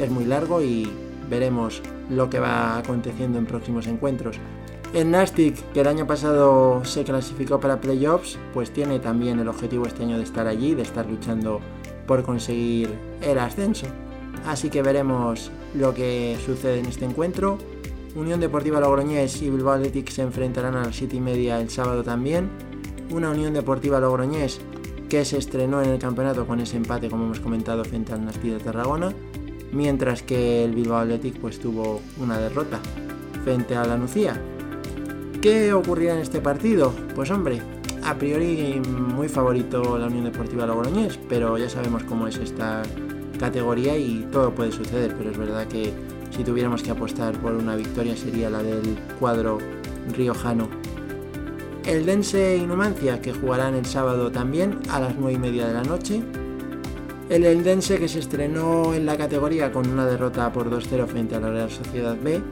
es 0.00 0.08
muy 0.08 0.24
largo 0.24 0.62
y 0.62 0.88
veremos 1.28 1.82
lo 2.08 2.30
que 2.30 2.38
va 2.38 2.78
aconteciendo 2.78 3.38
en 3.38 3.46
próximos 3.46 3.88
encuentros. 3.88 4.36
El 4.92 5.10
Nastic, 5.10 5.56
que 5.72 5.82
el 5.82 5.86
año 5.86 6.06
pasado 6.06 6.84
se 6.84 7.04
clasificó 7.04 7.60
para 7.60 7.80
playoffs, 7.80 8.38
pues 8.52 8.72
tiene 8.72 8.98
también 8.98 9.38
el 9.38 9.48
objetivo 9.48 9.86
este 9.86 10.02
año 10.02 10.16
de 10.16 10.24
estar 10.24 10.48
allí, 10.48 10.74
de 10.74 10.82
estar 10.82 11.06
luchando 11.06 11.60
por 12.06 12.24
conseguir 12.24 12.90
el 13.22 13.38
ascenso. 13.38 13.86
Así 14.46 14.68
que 14.68 14.82
veremos 14.82 15.52
lo 15.74 15.94
que 15.94 16.36
sucede 16.44 16.80
en 16.80 16.86
este 16.86 17.04
encuentro. 17.04 17.58
Unión 18.16 18.40
Deportiva 18.40 18.80
Logroñés 18.80 19.40
y 19.42 19.50
Bilbao 19.50 19.74
Athletic 19.74 20.10
se 20.10 20.22
enfrentarán 20.22 20.74
a 20.74 20.84
las 20.86 20.96
7 20.96 21.16
y 21.16 21.20
media 21.20 21.60
el 21.60 21.70
sábado 21.70 22.02
también. 22.02 22.50
Una 23.10 23.30
Unión 23.30 23.54
Deportiva 23.54 24.00
Logroñés 24.00 24.60
que 25.08 25.24
se 25.24 25.38
estrenó 25.38 25.82
en 25.82 25.90
el 25.90 25.98
campeonato 26.00 26.46
con 26.46 26.58
ese 26.58 26.76
empate, 26.76 27.08
como 27.08 27.24
hemos 27.24 27.40
comentado, 27.40 27.84
frente 27.84 28.12
al 28.12 28.24
Nastic 28.24 28.52
de 28.52 28.58
Tarragona 28.58 29.14
mientras 29.72 30.22
que 30.22 30.64
el 30.64 30.74
Bilbao 30.74 30.98
Athletic 30.98 31.38
pues 31.38 31.58
tuvo 31.58 32.00
una 32.18 32.38
derrota 32.38 32.80
frente 33.44 33.76
a 33.76 33.84
la 33.84 33.96
Nucía. 33.96 34.40
¿Qué 35.40 35.72
ocurrirá 35.72 36.14
en 36.14 36.20
este 36.20 36.42
partido? 36.42 36.92
Pues 37.14 37.30
hombre, 37.30 37.62
a 38.04 38.14
priori 38.14 38.78
muy 38.86 39.26
favorito 39.26 39.96
la 39.96 40.06
Unión 40.06 40.24
Deportiva 40.24 40.66
Logroñés, 40.66 41.18
pero 41.30 41.56
ya 41.56 41.70
sabemos 41.70 42.02
cómo 42.04 42.26
es 42.26 42.36
esta 42.36 42.82
categoría 43.38 43.96
y 43.96 44.28
todo 44.30 44.54
puede 44.54 44.70
suceder, 44.70 45.14
pero 45.16 45.30
es 45.30 45.38
verdad 45.38 45.66
que 45.66 45.94
si 46.30 46.44
tuviéramos 46.44 46.82
que 46.82 46.90
apostar 46.90 47.40
por 47.40 47.52
una 47.52 47.74
victoria 47.74 48.14
sería 48.18 48.50
la 48.50 48.62
del 48.62 48.98
cuadro 49.18 49.56
riojano. 50.14 50.68
El 51.86 52.04
Dense 52.04 52.58
y 52.58 52.66
Numancia, 52.66 53.22
que 53.22 53.32
jugarán 53.32 53.74
el 53.74 53.86
sábado 53.86 54.30
también 54.30 54.78
a 54.90 55.00
las 55.00 55.16
9 55.16 55.32
y 55.32 55.38
media 55.38 55.66
de 55.66 55.72
la 55.72 55.82
noche, 55.84 56.22
el 57.30 57.44
Eldense 57.46 57.98
que 57.98 58.08
se 58.08 58.18
estrenó 58.18 58.92
en 58.92 59.06
la 59.06 59.16
categoría 59.16 59.72
con 59.72 59.88
una 59.88 60.04
derrota 60.04 60.52
por 60.52 60.68
2-0 60.68 61.06
frente 61.06 61.34
a 61.34 61.40
la 61.40 61.48
Real 61.50 61.70
Sociedad 61.70 62.16
B 62.22 62.42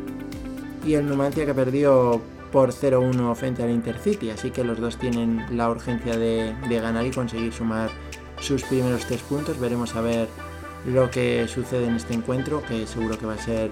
y 0.87 0.95
el 0.95 1.07
Numancia 1.07 1.45
que 1.45 1.53
perdió 1.53 2.23
por 2.53 2.73
0-1 2.73 3.35
frente 3.35 3.63
al 3.63 3.71
Intercity, 3.71 4.31
así 4.31 4.51
que 4.51 4.65
los 4.65 4.81
dos 4.81 4.97
tienen 4.97 5.45
la 5.57 5.71
urgencia 5.71 6.17
de, 6.17 6.55
ganar 6.69 7.07
y 7.07 7.11
conseguir 7.11 7.53
sumar 7.53 7.91
sus 8.41 8.63
primeros 8.63 9.05
tres 9.05 9.23
puntos. 9.23 9.59
Veremos 9.59 9.95
a 9.95 10.01
ver 10.01 10.29
lo 10.87 11.11
que 11.11 11.47
sucede 11.49 11.87
en 11.87 11.97
este 11.97 12.15
encuentro, 12.15 12.63
que 12.63 12.87
seguro 12.87 13.19
que 13.19 13.27
va 13.27 13.35
a 13.35 13.39
ser 13.39 13.71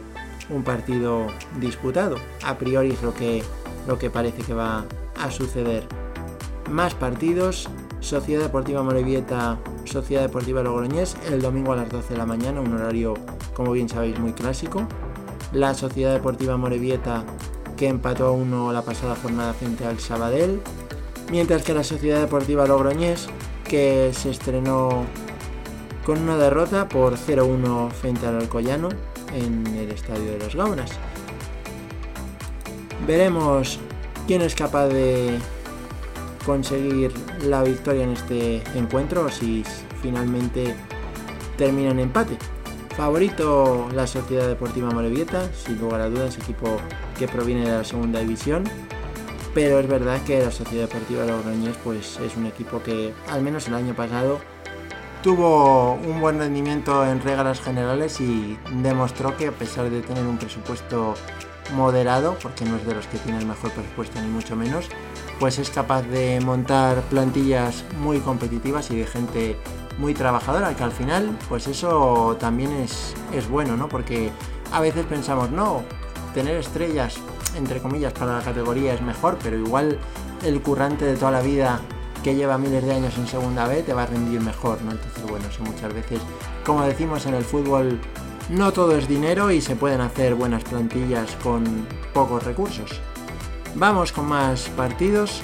un 0.51 0.63
partido 0.63 1.27
disputado. 1.61 2.17
A 2.45 2.57
priori 2.59 2.91
es 2.91 3.03
lo 3.03 3.15
que, 3.15 3.43
lo 3.87 3.99
que 3.99 4.11
parece 4.11 4.43
que 4.43 4.55
va 4.55 4.85
a 5.19 5.31
suceder. 5.31 5.85
Más 6.71 6.95
partidos, 6.95 7.69
Sociedad 8.01 8.43
Deportiva 8.43 8.83
Morevieta, 8.83 9.59
Sociedad 9.85 10.23
Deportiva 10.23 10.63
Logroñés, 10.63 11.17
el 11.31 11.41
domingo 11.41 11.73
a 11.73 11.77
las 11.77 11.89
12 11.89 12.15
de 12.15 12.19
la 12.19 12.27
mañana, 12.27 12.61
un 12.61 12.75
horario, 12.75 13.15
como 13.55 13.73
bien 13.73 13.89
sabéis, 13.89 14.19
muy 14.19 14.33
clásico. 14.33 14.87
La 15.53 15.75
Sociedad 15.75 16.13
Deportiva 16.13 16.57
Morevieta, 16.57 17.25
que 17.77 17.89
empató 17.89 18.27
a 18.27 18.31
uno 18.31 18.73
la 18.73 18.83
pasada 18.83 19.17
jornada 19.17 19.53
frente 19.55 19.85
al 19.85 20.01
Sabadell. 20.01 20.61
Mientras 21.31 21.63
que 21.63 21.75
la 21.75 21.85
Sociedad 21.85 22.21
Deportiva 22.21 22.67
Logroñés, 22.67 23.29
que 23.65 24.13
se 24.15 24.31
estrenó 24.31 25.05
con 26.05 26.21
una 26.21 26.37
derrota 26.37 26.89
por 26.89 27.15
0-1 27.17 27.91
frente 27.91 28.27
al 28.27 28.37
Alcoyano 28.37 28.89
en 29.35 29.67
el 29.77 29.91
Estadio 29.91 30.33
de 30.33 30.39
los 30.39 30.55
Gaunas. 30.55 30.91
Veremos 33.07 33.81
quién 34.27 34.43
es 34.43 34.55
capaz 34.55 34.87
de 34.87 35.39
conseguir 36.45 37.13
la 37.43 37.65
victoria 37.65 38.05
en 38.05 38.11
este 38.11 38.63
encuentro 38.77 39.29
si 39.31 39.65
finalmente 40.01 40.75
termina 41.59 41.91
en 41.91 42.01
empate. 42.01 42.39
Favorito 42.97 43.89
la 43.93 44.07
Sociedad 44.07 44.47
Deportiva 44.47 44.91
Morevieta, 44.91 45.51
sin 45.53 45.79
lugar 45.79 46.01
a 46.01 46.09
dudas, 46.09 46.39
equipo 46.39 46.79
que 47.19 47.29
proviene 47.29 47.69
de 47.69 47.79
la 47.79 47.85
segunda 47.85 48.21
división. 48.21 48.65
Pero 49.55 49.81
es 49.81 49.89
verdad 49.89 50.23
que 50.23 50.43
la 50.43 50.51
Sociedad 50.51 50.87
Deportiva 50.87 51.25
Logroñés 51.25 51.77
pues, 51.83 52.19
es 52.21 52.37
un 52.37 52.47
equipo 52.47 52.83
que, 52.83 53.15
al 53.31 53.43
menos 53.43 53.67
el 53.69 53.75
año 53.75 53.95
pasado, 53.95 54.39
tuvo 55.23 55.95
un 55.95 56.21
buen 56.21 56.39
rendimiento 56.39 57.05
en 57.07 57.21
reglas 57.21 57.61
generales 57.61 58.21
y 58.21 58.59
demostró 58.83 59.37
que 59.37 59.49
a 59.49 59.53
pesar 59.53 59.91
de 59.91 60.03
tener 60.03 60.25
un 60.25 60.37
presupuesto 60.37 61.15
moderado, 61.75 62.37
porque 62.41 62.65
no 62.65 62.77
es 62.77 62.87
de 62.87 62.95
los 62.95 63.07
que 63.07 63.19
tiene 63.19 63.39
el 63.39 63.47
mejor 63.47 63.73
presupuesto 63.73 64.21
ni 64.21 64.29
mucho 64.29 64.55
menos, 64.55 64.89
pues 65.41 65.59
es 65.59 65.71
capaz 65.71 66.03
de 66.03 66.41
montar 66.41 67.01
plantillas 67.03 67.85
muy 68.01 68.21
competitivas 68.21 68.91
y 68.91 68.97
de 68.97 69.07
gente 69.07 69.57
muy 69.99 70.15
trabajadora, 70.15 70.75
que 70.77 70.85
al 70.85 70.93
final, 70.93 71.37
pues 71.49 71.67
eso 71.67 72.37
también 72.39 72.71
es, 72.73 73.15
es 73.33 73.49
bueno, 73.49 73.77
¿no? 73.77 73.89
Porque 73.89 74.31
a 74.73 74.81
veces 74.81 75.07
pensamos, 75.07 75.51
no, 75.51 75.83
tener 76.37 76.57
estrellas, 76.57 77.17
entre 77.57 77.81
comillas, 77.81 78.13
para 78.13 78.37
la 78.37 78.45
categoría 78.45 78.93
es 78.93 79.01
mejor, 79.01 79.39
pero 79.43 79.57
igual 79.57 79.99
el 80.45 80.61
currante 80.61 81.07
de 81.07 81.17
toda 81.17 81.31
la 81.31 81.41
vida 81.41 81.81
que 82.23 82.35
lleva 82.35 82.59
miles 82.59 82.85
de 82.85 82.93
años 82.93 83.17
en 83.17 83.27
segunda 83.27 83.67
B 83.67 83.83
te 83.83 83.95
va 83.95 84.03
a 84.03 84.07
rendir 84.07 84.43
mejor, 84.43 84.83
¿no? 84.83 84.91
Entonces, 84.91 85.23
bueno, 85.27 85.47
eso 85.49 85.63
muchas 85.65 85.95
veces, 85.95 86.21
como 86.67 86.85
decimos 86.85 87.25
en 87.25 87.37
el 87.37 87.43
fútbol, 87.43 87.99
no 88.51 88.71
todo 88.71 88.99
es 88.99 89.09
dinero 89.09 89.51
y 89.51 89.63
se 89.63 89.77
pueden 89.77 90.03
hacer 90.03 90.35
buenas 90.35 90.63
plantillas 90.65 91.35
con 91.43 91.65
pocos 92.13 92.45
recursos. 92.45 93.01
Vamos 93.75 94.13
con 94.13 94.27
más 94.27 94.69
partidos, 94.77 95.41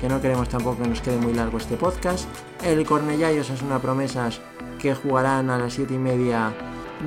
que 0.00 0.08
no 0.08 0.20
queremos 0.20 0.48
tampoco 0.48 0.84
que 0.84 0.90
nos 0.90 1.00
quede 1.00 1.16
muy 1.16 1.34
largo 1.34 1.58
este 1.58 1.76
podcast. 1.76 2.28
El 2.62 2.86
Cornellá 2.86 3.32
y 3.32 3.42
una 3.64 3.80
Promesas 3.80 4.40
que 4.78 4.94
jugarán 4.94 5.50
a 5.50 5.58
las 5.58 5.72
7 5.74 5.92
y 5.92 5.98
media 5.98 6.52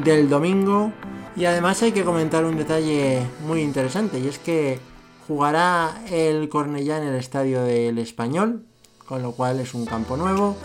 del 0.03 0.27
domingo. 0.27 0.91
Y 1.35 1.45
además 1.45 1.81
hay 1.81 1.91
que 1.91 2.03
comentar 2.03 2.45
un 2.45 2.57
detalle 2.57 3.25
muy 3.47 3.61
interesante 3.61 4.19
y 4.19 4.27
es 4.27 4.37
que 4.37 4.79
jugará 5.27 6.01
el 6.11 6.47
Cornellá 6.47 6.97
en 6.97 7.07
el 7.07 7.15
estadio 7.15 7.63
del 7.63 7.97
Español, 7.97 8.65
con 9.07 9.23
lo 9.23 9.31
cual 9.31 9.59
es 9.59 9.73
un 9.73 9.85
campo 9.85 10.15
nuevo, 10.15 10.55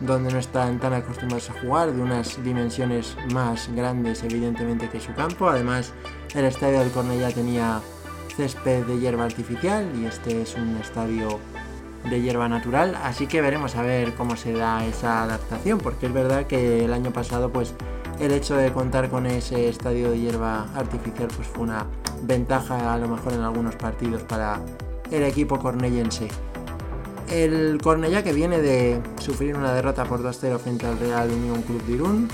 donde 0.00 0.32
no 0.32 0.38
están 0.38 0.80
tan 0.80 0.94
acostumbrados 0.94 1.50
a 1.50 1.60
jugar, 1.60 1.92
de 1.92 2.02
unas 2.02 2.42
dimensiones 2.42 3.16
más 3.32 3.70
grandes 3.74 4.24
evidentemente 4.24 4.88
que 4.88 5.00
su 5.00 5.14
campo. 5.14 5.48
Además, 5.48 5.92
el 6.34 6.44
estadio 6.44 6.80
del 6.80 6.90
Cornellá 6.90 7.30
tenía 7.30 7.80
césped 8.36 8.84
de 8.84 8.98
hierba 8.98 9.24
artificial 9.24 9.90
y 9.96 10.06
este 10.06 10.42
es 10.42 10.56
un 10.56 10.76
estadio 10.76 11.38
de 12.10 12.20
hierba 12.20 12.48
natural, 12.48 12.96
así 13.02 13.26
que 13.26 13.40
veremos 13.40 13.74
a 13.74 13.82
ver 13.82 14.14
cómo 14.14 14.36
se 14.36 14.52
da 14.52 14.84
esa 14.84 15.22
adaptación, 15.22 15.78
porque 15.78 16.06
es 16.06 16.12
verdad 16.12 16.46
que 16.46 16.84
el 16.84 16.92
año 16.92 17.12
pasado 17.12 17.50
pues 17.50 17.74
el 18.20 18.32
hecho 18.32 18.56
de 18.56 18.72
contar 18.72 19.10
con 19.10 19.26
ese 19.26 19.68
estadio 19.68 20.10
de 20.10 20.18
hierba 20.18 20.68
artificial 20.74 21.28
pues 21.34 21.48
fue 21.48 21.64
una 21.64 21.86
ventaja 22.22 22.92
a 22.92 22.98
lo 22.98 23.08
mejor 23.08 23.32
en 23.32 23.40
algunos 23.40 23.76
partidos 23.76 24.22
para 24.22 24.60
el 25.10 25.22
equipo 25.22 25.58
cornellense. 25.58 26.28
El 27.30 27.80
Cornellá 27.82 28.22
que 28.22 28.32
viene 28.32 28.60
de 28.60 29.00
sufrir 29.18 29.56
una 29.56 29.72
derrota 29.72 30.04
por 30.04 30.22
2-0 30.22 30.58
frente 30.58 30.86
al 30.86 30.98
Real 30.98 31.30
Unión 31.30 31.62
Club 31.62 31.82
de 31.84 31.92
Irún 31.92 32.28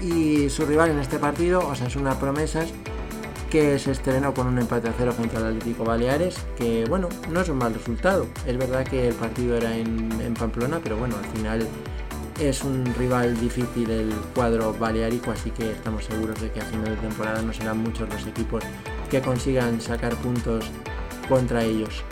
y 0.00 0.50
su 0.50 0.66
rival 0.66 0.90
en 0.90 0.98
este 0.98 1.18
partido, 1.18 1.66
o 1.66 1.74
sea, 1.74 1.86
es 1.86 1.96
una 1.96 2.18
promesas 2.18 2.68
que 3.52 3.78
se 3.78 3.90
estrenó 3.90 4.32
con 4.32 4.46
un 4.46 4.58
empate 4.58 4.88
a 4.88 4.94
cero 4.96 5.12
frente 5.12 5.36
al 5.36 5.44
Atlético 5.44 5.84
Baleares, 5.84 6.36
que 6.56 6.86
bueno, 6.88 7.10
no 7.30 7.42
es 7.42 7.50
un 7.50 7.58
mal 7.58 7.74
resultado. 7.74 8.26
Es 8.46 8.56
verdad 8.56 8.82
que 8.82 9.08
el 9.08 9.14
partido 9.14 9.58
era 9.58 9.76
en, 9.76 10.34
Pamplona, 10.38 10.80
pero 10.82 10.96
bueno, 10.96 11.16
al 11.16 11.26
final 11.36 11.68
es 12.48 12.62
un 12.62 12.84
rival 12.98 13.38
difícil 13.38 13.90
el 13.90 14.10
cuadro 14.34 14.72
balearico, 14.72 15.30
así 15.30 15.50
que 15.50 15.72
estamos 15.72 16.04
seguros 16.04 16.40
de 16.40 16.50
que 16.50 16.60
a 16.60 16.64
final 16.64 16.86
de 16.86 16.96
temporada 16.96 17.42
no 17.42 17.52
serán 17.52 17.78
muchos 17.78 18.08
los 18.08 18.26
equipos 18.26 18.64
que 19.10 19.20
consigan 19.20 19.80
sacar 19.80 20.14
puntos 20.16 20.64
contra 21.28 21.62
ellos. 21.62 22.02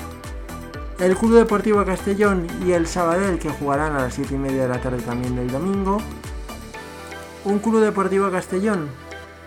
El 0.98 1.16
Club 1.16 1.34
Deportivo 1.34 1.84
Castellón 1.84 2.46
y 2.66 2.72
el 2.72 2.86
Sabadell 2.86 3.38
que 3.38 3.48
jugarán 3.48 3.92
a 3.96 4.02
las 4.02 4.14
7 4.14 4.34
y 4.34 4.38
media 4.38 4.62
de 4.62 4.68
la 4.68 4.80
tarde 4.80 5.00
también 5.02 5.34
del 5.34 5.50
domingo. 5.50 5.98
Un 7.44 7.58
Club 7.58 7.80
Deportivo 7.80 8.30
Castellón 8.30 8.88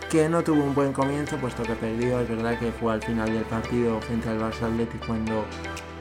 que 0.10 0.30
no 0.30 0.44
tuvo 0.44 0.64
un 0.64 0.76
buen 0.76 0.94
comienzo 0.94 1.38
puesto 1.38 1.64
que 1.64 1.74
perdió, 1.74 2.20
es 2.20 2.30
verdad 2.30 2.60
que 2.60 2.72
fue 2.72 2.94
al 2.94 3.02
final 3.02 3.34
del 3.34 3.44
partido 3.46 4.00
frente 4.02 4.30
al 4.30 4.40
Barça 4.40 4.64
Athletic 4.64 5.06
cuando 5.08 5.44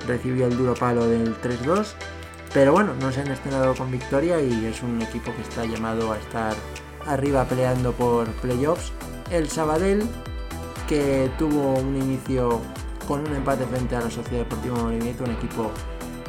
recibió 0.06 0.46
el 0.46 0.56
duro 0.56 0.74
palo 0.74 1.06
del 1.06 1.34
3-2, 1.40 1.94
pero 2.54 2.72
bueno, 2.72 2.92
no 3.00 3.12
se 3.12 3.20
han 3.20 3.28
estrenado 3.28 3.74
con 3.74 3.90
victoria 3.90 4.40
y 4.40 4.66
es 4.66 4.82
un 4.82 5.00
equipo 5.00 5.34
que 5.34 5.42
está 5.42 5.64
llamado 5.64 6.12
a 6.12 6.18
estar 6.18 6.54
arriba 7.06 7.44
peleando 7.44 7.92
por 7.92 8.28
playoffs. 8.34 8.92
El 9.30 9.48
Sabadell, 9.48 10.02
que 10.88 11.30
tuvo 11.38 11.74
un 11.74 11.96
inicio 11.96 12.60
con 13.08 13.20
un 13.20 13.34
empate 13.34 13.64
frente 13.66 13.96
a 13.96 14.00
la 14.00 14.10
Sociedad 14.10 14.44
Deportiva 14.44 14.76
Movimiento, 14.76 15.24
un 15.24 15.32
equipo 15.32 15.70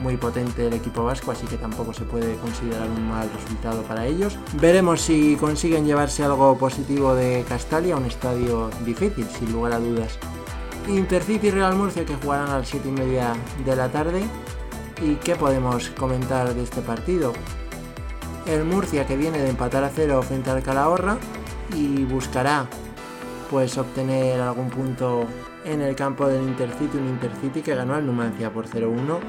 muy 0.02 0.18
potente 0.18 0.68
el 0.68 0.74
equipo 0.74 1.04
vasco, 1.04 1.32
así 1.32 1.46
que 1.48 1.58
tampoco 1.58 1.94
se 1.94 2.04
puede 2.04 2.36
considerar 2.38 2.90
un 2.90 3.10
mal 3.10 3.30
resultado 3.34 3.82
para 3.84 4.06
ellos. 4.06 4.38
Veremos 4.54 5.02
si 5.02 5.36
consiguen 5.38 5.86
llevarse 5.86 6.24
algo 6.24 6.58
positivo 6.58 7.16
de 7.16 7.46
Castalia, 7.48 7.96
un 7.96 8.06
estadio 8.06 8.70
difícil, 8.86 9.26
sin 9.28 9.52
lugar 9.52 9.74
a 9.74 9.80
dudas. 9.80 10.18
Intercity 10.88 11.48
y 11.48 11.52
Real 11.52 11.76
Murcia 11.76 12.06
que 12.06 12.16
jugarán 12.16 12.50
a 12.50 12.60
las 12.60 12.70
7 12.70 12.90
y 12.90 12.92
media 12.92 13.34
de 13.66 13.76
la 13.76 13.90
tarde. 13.90 14.24
¿Y 15.04 15.16
qué 15.16 15.36
podemos 15.36 15.90
comentar 15.90 16.54
de 16.54 16.64
este 16.64 16.82
partido? 16.82 17.34
El 18.46 18.64
Murcia 18.64 19.06
que 19.06 19.18
viene 19.18 19.40
de 19.40 19.50
empatar 19.50 19.84
a 19.84 19.90
cero 19.90 20.22
frente 20.24 20.50
al 20.50 20.64
Calahorra 20.64 21.18
y 21.76 22.06
buscará 22.06 22.68
pues 23.52 23.78
obtener 23.78 24.40
algún 24.40 24.70
punto 24.70 25.26
en 25.66 25.82
el 25.82 25.94
campo 25.96 26.28
del 26.28 26.44
Intercity, 26.44 26.98
un 26.98 27.10
Intercity 27.10 27.62
que 27.62 27.76
ganó 27.76 27.96
al 27.96 28.06
Numancia 28.06 28.54
por 28.54 28.66
0-1 28.68 29.20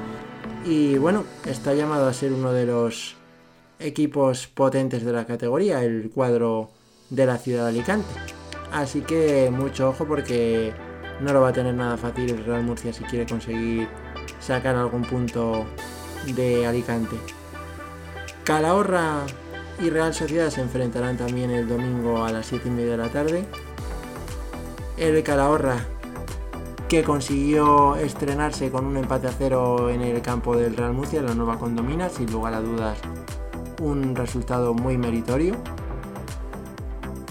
y 0.63 0.97
bueno, 0.97 1.25
está 1.45 1.73
llamado 1.73 2.07
a 2.07 2.13
ser 2.13 2.31
uno 2.31 2.53
de 2.53 2.65
los 2.65 3.17
equipos 3.77 4.47
potentes 4.47 5.03
de 5.03 5.11
la 5.11 5.25
categoría, 5.25 5.83
el 5.83 6.09
cuadro 6.09 6.69
de 7.09 7.25
la 7.25 7.37
ciudad 7.37 7.63
de 7.63 7.69
Alicante. 7.69 8.07
Así 8.71 9.01
que 9.01 9.51
mucho 9.51 9.89
ojo 9.89 10.05
porque 10.05 10.73
no 11.21 11.33
lo 11.33 11.41
va 11.41 11.49
a 11.49 11.53
tener 11.53 11.73
nada 11.73 11.97
fácil 11.97 12.29
el 12.29 12.45
Real 12.45 12.63
Murcia 12.63 12.93
si 12.93 13.03
quiere 13.03 13.25
conseguir 13.25 13.87
sacar 14.39 14.75
algún 14.75 15.03
punto 15.03 15.65
de 16.25 16.65
Alicante. 16.65 17.15
Calahorra 18.43 19.21
y 19.79 19.89
Real 19.89 20.13
Sociedad 20.13 20.49
se 20.49 20.61
enfrentarán 20.61 21.17
también 21.17 21.51
el 21.51 21.67
domingo 21.67 22.23
a 22.23 22.31
las 22.31 22.45
7 22.45 22.67
y 22.67 22.71
media 22.71 22.91
de 22.91 22.97
la 22.97 23.09
tarde. 23.09 23.45
El 24.97 25.21
Calahorra 25.23 25.85
que 26.87 27.03
consiguió 27.03 27.95
estrenarse 27.95 28.69
con 28.69 28.85
un 28.85 28.97
empate 28.97 29.27
a 29.27 29.31
cero 29.31 29.89
en 29.89 30.01
el 30.01 30.21
campo 30.21 30.55
del 30.55 30.77
Real 30.77 30.93
Murcia, 30.93 31.21
la 31.21 31.33
nueva 31.33 31.57
condomina, 31.57 32.09
sin 32.09 32.31
lugar 32.31 32.53
a 32.53 32.61
dudas 32.61 32.99
un 33.81 34.15
resultado 34.15 34.73
muy 34.73 34.97
meritorio. 34.97 35.55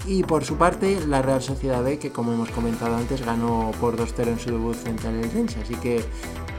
Y 0.07 0.23
por 0.23 0.45
su 0.45 0.55
parte, 0.55 0.99
la 1.07 1.21
Real 1.23 1.41
Sociedad 1.41 1.83
B, 1.83 1.97
que 1.97 2.11
como 2.11 2.31
hemos 2.31 2.51
comentado 2.51 2.95
antes, 2.95 3.25
ganó 3.25 3.71
por 3.79 3.97
2-0 3.97 4.27
en 4.27 4.39
su 4.39 4.51
debut 4.51 4.75
frente 4.75 5.07
al 5.07 5.19
así 5.23 5.75
que 5.81 6.03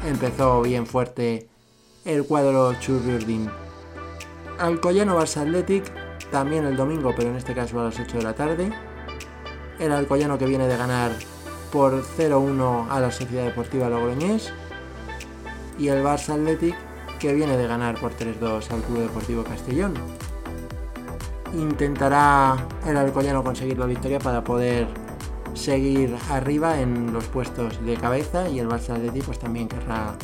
empezó 0.04 0.62
bien 0.62 0.86
fuerte 0.86 1.48
el 2.04 2.24
cuadro 2.24 2.74
Churriurdin. 2.80 3.48
Alcoyano 4.58 5.20
Barça 5.20 5.42
Athletic, 5.42 5.84
también 6.30 6.64
el 6.64 6.76
domingo, 6.76 7.12
pero 7.16 7.30
en 7.30 7.36
este 7.36 7.54
caso 7.54 7.78
a 7.80 7.84
las 7.84 8.00
8 8.00 8.18
de 8.18 8.22
la 8.24 8.34
tarde. 8.34 8.72
El 9.78 9.92
Alcoyano 9.92 10.38
que 10.38 10.46
viene 10.46 10.66
de 10.66 10.76
ganar 10.76 11.12
por 11.70 12.02
0-1 12.02 12.88
a 12.90 13.00
la 13.00 13.12
Sociedad 13.12 13.44
Deportiva 13.44 13.88
Logroñés 13.88 14.52
y 15.78 15.88
el 15.88 16.02
Barça 16.02 16.34
Athletic 16.34 16.74
que 17.20 17.32
viene 17.32 17.56
de 17.56 17.66
ganar 17.66 18.00
por 18.00 18.12
3-2 18.16 18.70
al 18.70 18.82
Club 18.82 19.00
Deportivo 19.00 19.44
Castellón. 19.44 19.94
Intentará 21.54 22.56
el 22.86 22.96
Alcoyano 22.96 23.42
conseguir 23.42 23.78
la 23.78 23.86
victoria 23.86 24.18
para 24.18 24.42
poder 24.42 24.86
seguir 25.54 26.14
arriba 26.30 26.80
en 26.80 27.12
los 27.12 27.24
puestos 27.24 27.84
de 27.84 27.94
cabeza 27.96 28.48
y 28.48 28.58
el 28.58 28.68
Barça 28.68 28.90
Athletic 28.94 29.24
pues 29.24 29.38
también 29.38 29.68
querrá, 29.68 30.14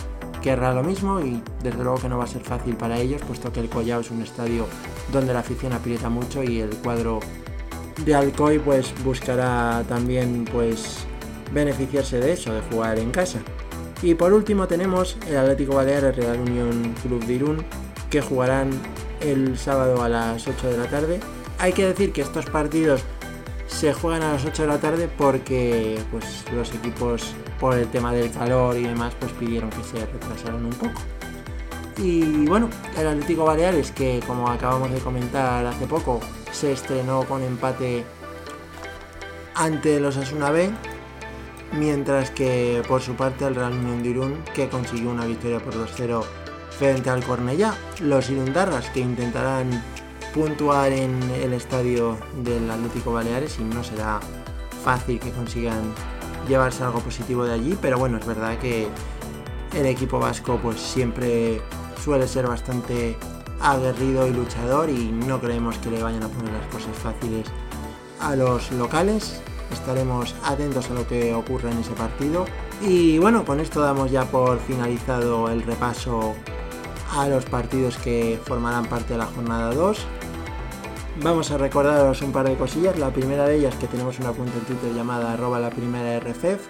querrá 0.42 0.74
lo 0.74 0.82
mismo 0.82 1.20
y 1.20 1.42
desde 1.62 1.82
luego 1.82 1.98
que 1.98 2.08
no 2.08 2.18
va 2.18 2.24
a 2.24 2.26
ser 2.26 2.42
fácil 2.42 2.76
para 2.76 2.98
ellos 2.98 3.22
puesto 3.22 3.50
que 3.50 3.60
el 3.60 3.70
Collao 3.70 4.02
es 4.02 4.10
un 4.10 4.20
estadio 4.20 4.66
donde 5.10 5.32
la 5.32 5.40
afición 5.40 5.72
aprieta 5.72 6.10
mucho 6.10 6.42
y 6.42 6.60
el 6.60 6.70
cuadro 6.76 7.20
de 8.04 8.14
Alcoy 8.14 8.58
pues 8.58 8.92
buscará 9.04 9.82
también 9.88 10.44
pues 10.52 11.06
beneficiarse 11.52 12.18
de 12.18 12.32
eso, 12.32 12.52
de 12.52 12.60
jugar 12.62 12.98
en 12.98 13.10
casa. 13.10 13.38
Y 14.02 14.14
por 14.14 14.32
último 14.32 14.66
tenemos 14.66 15.16
el 15.28 15.36
Atlético 15.36 15.76
Baleares 15.76 16.16
Real 16.16 16.40
Unión 16.40 16.94
Club 17.02 17.24
de 17.24 17.34
Irún, 17.34 17.64
que 18.10 18.20
jugarán 18.20 18.70
el 19.22 19.56
sábado 19.58 20.02
a 20.02 20.08
las 20.08 20.46
8 20.46 20.68
de 20.68 20.78
la 20.78 20.86
tarde. 20.86 21.20
Hay 21.58 21.72
que 21.72 21.86
decir 21.86 22.12
que 22.12 22.22
estos 22.22 22.46
partidos 22.46 23.02
se 23.66 23.92
juegan 23.92 24.22
a 24.22 24.32
las 24.32 24.44
8 24.44 24.62
de 24.62 24.68
la 24.68 24.78
tarde 24.78 25.08
porque 25.16 25.98
pues, 26.10 26.44
los 26.52 26.72
equipos, 26.74 27.34
por 27.58 27.76
el 27.76 27.88
tema 27.88 28.12
del 28.12 28.30
calor 28.30 28.76
y 28.76 28.82
demás, 28.82 29.14
pues 29.18 29.32
pidieron 29.32 29.70
que 29.70 29.82
se 29.84 30.04
retrasaran 30.04 30.64
un 30.64 30.72
poco. 30.72 31.00
Y 31.98 32.46
bueno, 32.46 32.68
el 32.98 33.06
Atlético 33.06 33.44
Baleares, 33.44 33.92
que 33.92 34.20
como 34.26 34.48
acabamos 34.48 34.90
de 34.90 34.98
comentar 34.98 35.64
hace 35.66 35.86
poco, 35.86 36.20
se 36.50 36.72
estrenó 36.72 37.24
con 37.24 37.42
empate 37.42 38.04
ante 39.54 40.00
los 40.00 40.16
Asuna 40.16 40.50
B, 40.50 40.70
mientras 41.72 42.30
que 42.30 42.82
por 42.88 43.02
su 43.02 43.14
parte 43.14 43.44
el 43.44 43.54
Real 43.54 43.72
Unión 43.72 44.02
de 44.02 44.08
Irún, 44.08 44.44
que 44.54 44.68
consiguió 44.68 45.10
una 45.10 45.26
victoria 45.26 45.60
por 45.60 45.74
2-0 45.74 46.24
frente 46.82 47.10
al 47.10 47.22
Cornellá. 47.22 47.74
Los 48.00 48.28
Irundarras 48.28 48.90
que 48.90 48.98
intentarán 48.98 49.70
puntuar 50.34 50.90
en 50.90 51.16
el 51.40 51.52
estadio 51.52 52.18
del 52.42 52.68
Atlético 52.68 53.12
Baleares 53.12 53.56
y 53.60 53.62
no 53.62 53.84
será 53.84 54.18
fácil 54.82 55.20
que 55.20 55.30
consigan 55.30 55.94
llevarse 56.48 56.82
algo 56.82 56.98
positivo 56.98 57.44
de 57.44 57.52
allí, 57.52 57.78
pero 57.80 58.00
bueno, 58.00 58.18
es 58.18 58.26
verdad 58.26 58.58
que 58.58 58.88
el 59.76 59.86
equipo 59.86 60.18
vasco 60.18 60.58
pues 60.60 60.80
siempre 60.80 61.62
suele 62.02 62.26
ser 62.26 62.48
bastante 62.48 63.16
aguerrido 63.60 64.26
y 64.26 64.32
luchador 64.32 64.90
y 64.90 65.12
no 65.12 65.40
creemos 65.40 65.78
que 65.78 65.88
le 65.88 66.02
vayan 66.02 66.24
a 66.24 66.28
poner 66.28 66.52
las 66.52 66.66
cosas 66.66 66.96
fáciles 66.96 67.46
a 68.18 68.34
los 68.34 68.72
locales 68.72 69.40
estaremos 69.72 70.34
atentos 70.44 70.90
a 70.90 70.94
lo 70.94 71.06
que 71.06 71.32
ocurra 71.32 71.70
en 71.70 71.78
ese 71.78 71.92
partido. 71.92 72.44
Y 72.82 73.18
bueno, 73.18 73.44
con 73.44 73.58
esto 73.58 73.80
damos 73.80 74.10
ya 74.10 74.24
por 74.24 74.58
finalizado 74.58 75.48
el 75.48 75.62
repaso 75.62 76.34
a 77.12 77.28
los 77.28 77.44
partidos 77.44 77.98
que 77.98 78.38
formarán 78.44 78.86
parte 78.86 79.12
de 79.12 79.18
la 79.18 79.26
jornada 79.26 79.74
2. 79.74 79.98
Vamos 81.22 81.50
a 81.50 81.58
recordaros 81.58 82.22
un 82.22 82.32
par 82.32 82.48
de 82.48 82.56
cosillas. 82.56 82.98
La 82.98 83.10
primera 83.10 83.46
de 83.46 83.56
ellas 83.56 83.74
que 83.76 83.86
tenemos 83.86 84.18
una 84.18 84.32
cuenta 84.32 84.58
en 84.58 84.64
Twitter 84.64 84.94
llamada 84.94 85.32
arroba 85.32 85.60
la 85.60 85.70
primera 85.70 86.18
RFF. 86.18 86.68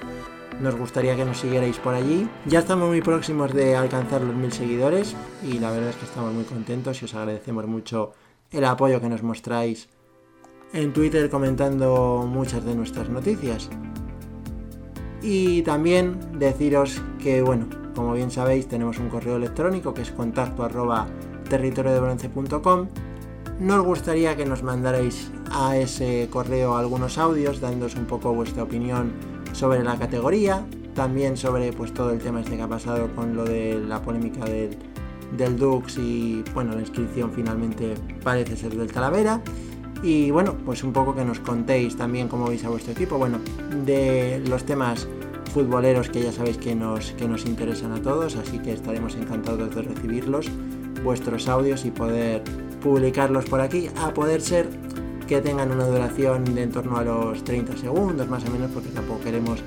Nos 0.61 0.75
gustaría 0.75 1.17
que 1.17 1.25
nos 1.25 1.39
siguierais 1.39 1.79
por 1.79 1.95
allí. 1.95 2.29
Ya 2.47 2.59
estamos 2.59 2.89
muy 2.89 3.01
próximos 3.01 3.53
de 3.53 3.77
alcanzar 3.77 4.21
los 4.23 4.35
mil 4.35 4.53
seguidores 4.53 5.15
y 5.43 5.59
la 5.59 5.71
verdad 5.71 5.91
es 5.91 5.97
que 5.97 6.05
estamos 6.05 6.33
muy 6.35 6.45
contentos 6.45 7.01
y 7.01 7.05
os 7.05 7.15
agradecemos 7.15 7.67
mucho 7.67 8.13
el 8.51 8.65
apoyo 8.65 9.01
que 9.01 9.09
nos 9.09 9.23
mostráis 9.23 9.89
en 10.73 10.93
Twitter 10.93 11.31
comentando 11.31 12.27
muchas 12.29 12.65
de 12.65 12.75
nuestras 12.75 13.09
noticias. 13.09 13.71
Y 15.23 15.63
también 15.63 16.19
deciros 16.39 17.01
que, 17.21 17.43
bueno, 17.43 17.82
como 17.95 18.15
bien 18.15 18.31
sabéis, 18.31 18.69
tenemos 18.69 18.99
un 18.99 19.09
correo 19.09 19.37
electrónico 19.37 19.95
que 19.95 20.03
es 20.03 20.11
contacto 20.11 20.63
arroba. 20.63 21.07
Nos 23.61 23.85
gustaría 23.85 24.37
que 24.37 24.47
nos 24.47 24.63
mandarais 24.63 25.31
a 25.51 25.77
ese 25.77 26.29
correo 26.31 26.77
algunos 26.77 27.19
audios 27.19 27.61
dándos 27.61 27.95
un 27.95 28.07
poco 28.07 28.33
vuestra 28.33 28.63
opinión 28.63 29.13
sobre 29.53 29.85
la 29.85 29.99
categoría, 29.99 30.65
también 30.95 31.37
sobre 31.37 31.73
pues 31.73 31.93
todo 31.93 32.11
el 32.11 32.19
tema 32.19 32.41
este 32.41 32.57
que 32.57 32.63
ha 32.63 32.69
pasado 32.69 33.15
con 33.15 33.37
lo 33.37 33.45
de 33.45 33.79
la 33.87 34.01
polémica 34.01 34.45
del, 34.45 34.77
del 35.37 35.59
Dux 35.59 35.99
y 35.99 36.43
bueno, 36.55 36.75
la 36.75 36.81
inscripción 36.81 37.31
finalmente 37.33 37.95
parece 38.25 38.57
ser 38.57 38.75
del 38.75 38.91
Talavera. 38.91 39.41
Y 40.03 40.33
bueno, 40.33 40.57
pues 40.65 40.83
un 40.83 40.93
poco 40.93 41.15
que 41.15 41.25
nos 41.25 41.39
contéis 41.39 41.97
también 41.97 42.27
cómo 42.27 42.47
veis 42.49 42.65
a 42.65 42.69
vuestro 42.69 42.93
equipo, 42.93 43.19
bueno, 43.19 43.39
de 43.85 44.43
los 44.49 44.65
temas 44.65 45.07
futboleros 45.53 46.09
que 46.09 46.23
ya 46.23 46.33
sabéis 46.33 46.57
que 46.57 46.75
nos, 46.75 47.13
que 47.13 47.29
nos 47.29 47.45
interesan 47.45 47.93
a 47.93 48.01
todos, 48.01 48.37
así 48.37 48.59
que 48.59 48.73
estaremos 48.73 49.15
encantados 49.15 49.75
de 49.75 49.83
recibirlos, 49.83 50.47
vuestros 51.05 51.47
audios 51.49 51.85
y 51.85 51.91
poder 51.91 52.43
publicarlos 52.83 53.45
por 53.45 53.61
aquí, 53.61 53.89
a 53.97 54.13
poder 54.15 54.41
ser 54.41 54.69
que 55.29 55.41
tengan 55.41 55.71
una 55.71 55.87
duración 55.87 56.45
de 56.45 56.63
en 56.63 56.73
torno 56.73 56.97
a 56.97 57.05
los 57.05 57.45
30 57.45 57.77
segundos 57.77 58.29
más 58.29 58.45
o 58.47 58.51
menos, 58.51 58.71
porque 58.73 58.89
tampoco 58.89 59.21
queremos 59.21 59.63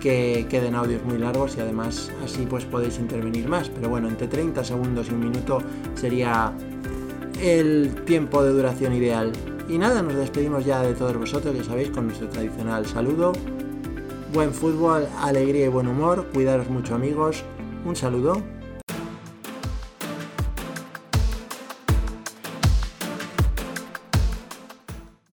que 0.00 0.46
queden 0.48 0.74
audios 0.74 1.02
muy 1.04 1.18
largos 1.18 1.56
y 1.56 1.60
además 1.60 2.10
así 2.24 2.46
pues 2.48 2.64
podéis 2.64 2.98
intervenir 2.98 3.48
más, 3.48 3.68
pero 3.68 3.88
bueno, 3.88 4.08
entre 4.08 4.28
30 4.28 4.62
segundos 4.64 5.08
y 5.08 5.14
un 5.14 5.20
minuto 5.20 5.62
sería 5.94 6.52
el 7.40 7.94
tiempo 8.06 8.42
de 8.42 8.50
duración 8.50 8.94
ideal. 8.94 9.32
Y 9.68 9.78
nada, 9.78 10.02
nos 10.02 10.14
despedimos 10.14 10.64
ya 10.64 10.82
de 10.82 10.94
todos 10.94 11.16
vosotros, 11.16 11.54
ya 11.54 11.64
sabéis, 11.64 11.90
con 11.90 12.06
nuestro 12.06 12.28
tradicional 12.28 12.86
saludo. 12.86 13.32
Buen 14.32 14.54
fútbol, 14.54 15.08
alegría 15.18 15.66
y 15.66 15.68
buen 15.68 15.88
humor, 15.88 16.26
cuidaros 16.32 16.70
mucho 16.70 16.94
amigos. 16.94 17.42
Un 17.84 17.96
saludo 17.96 18.40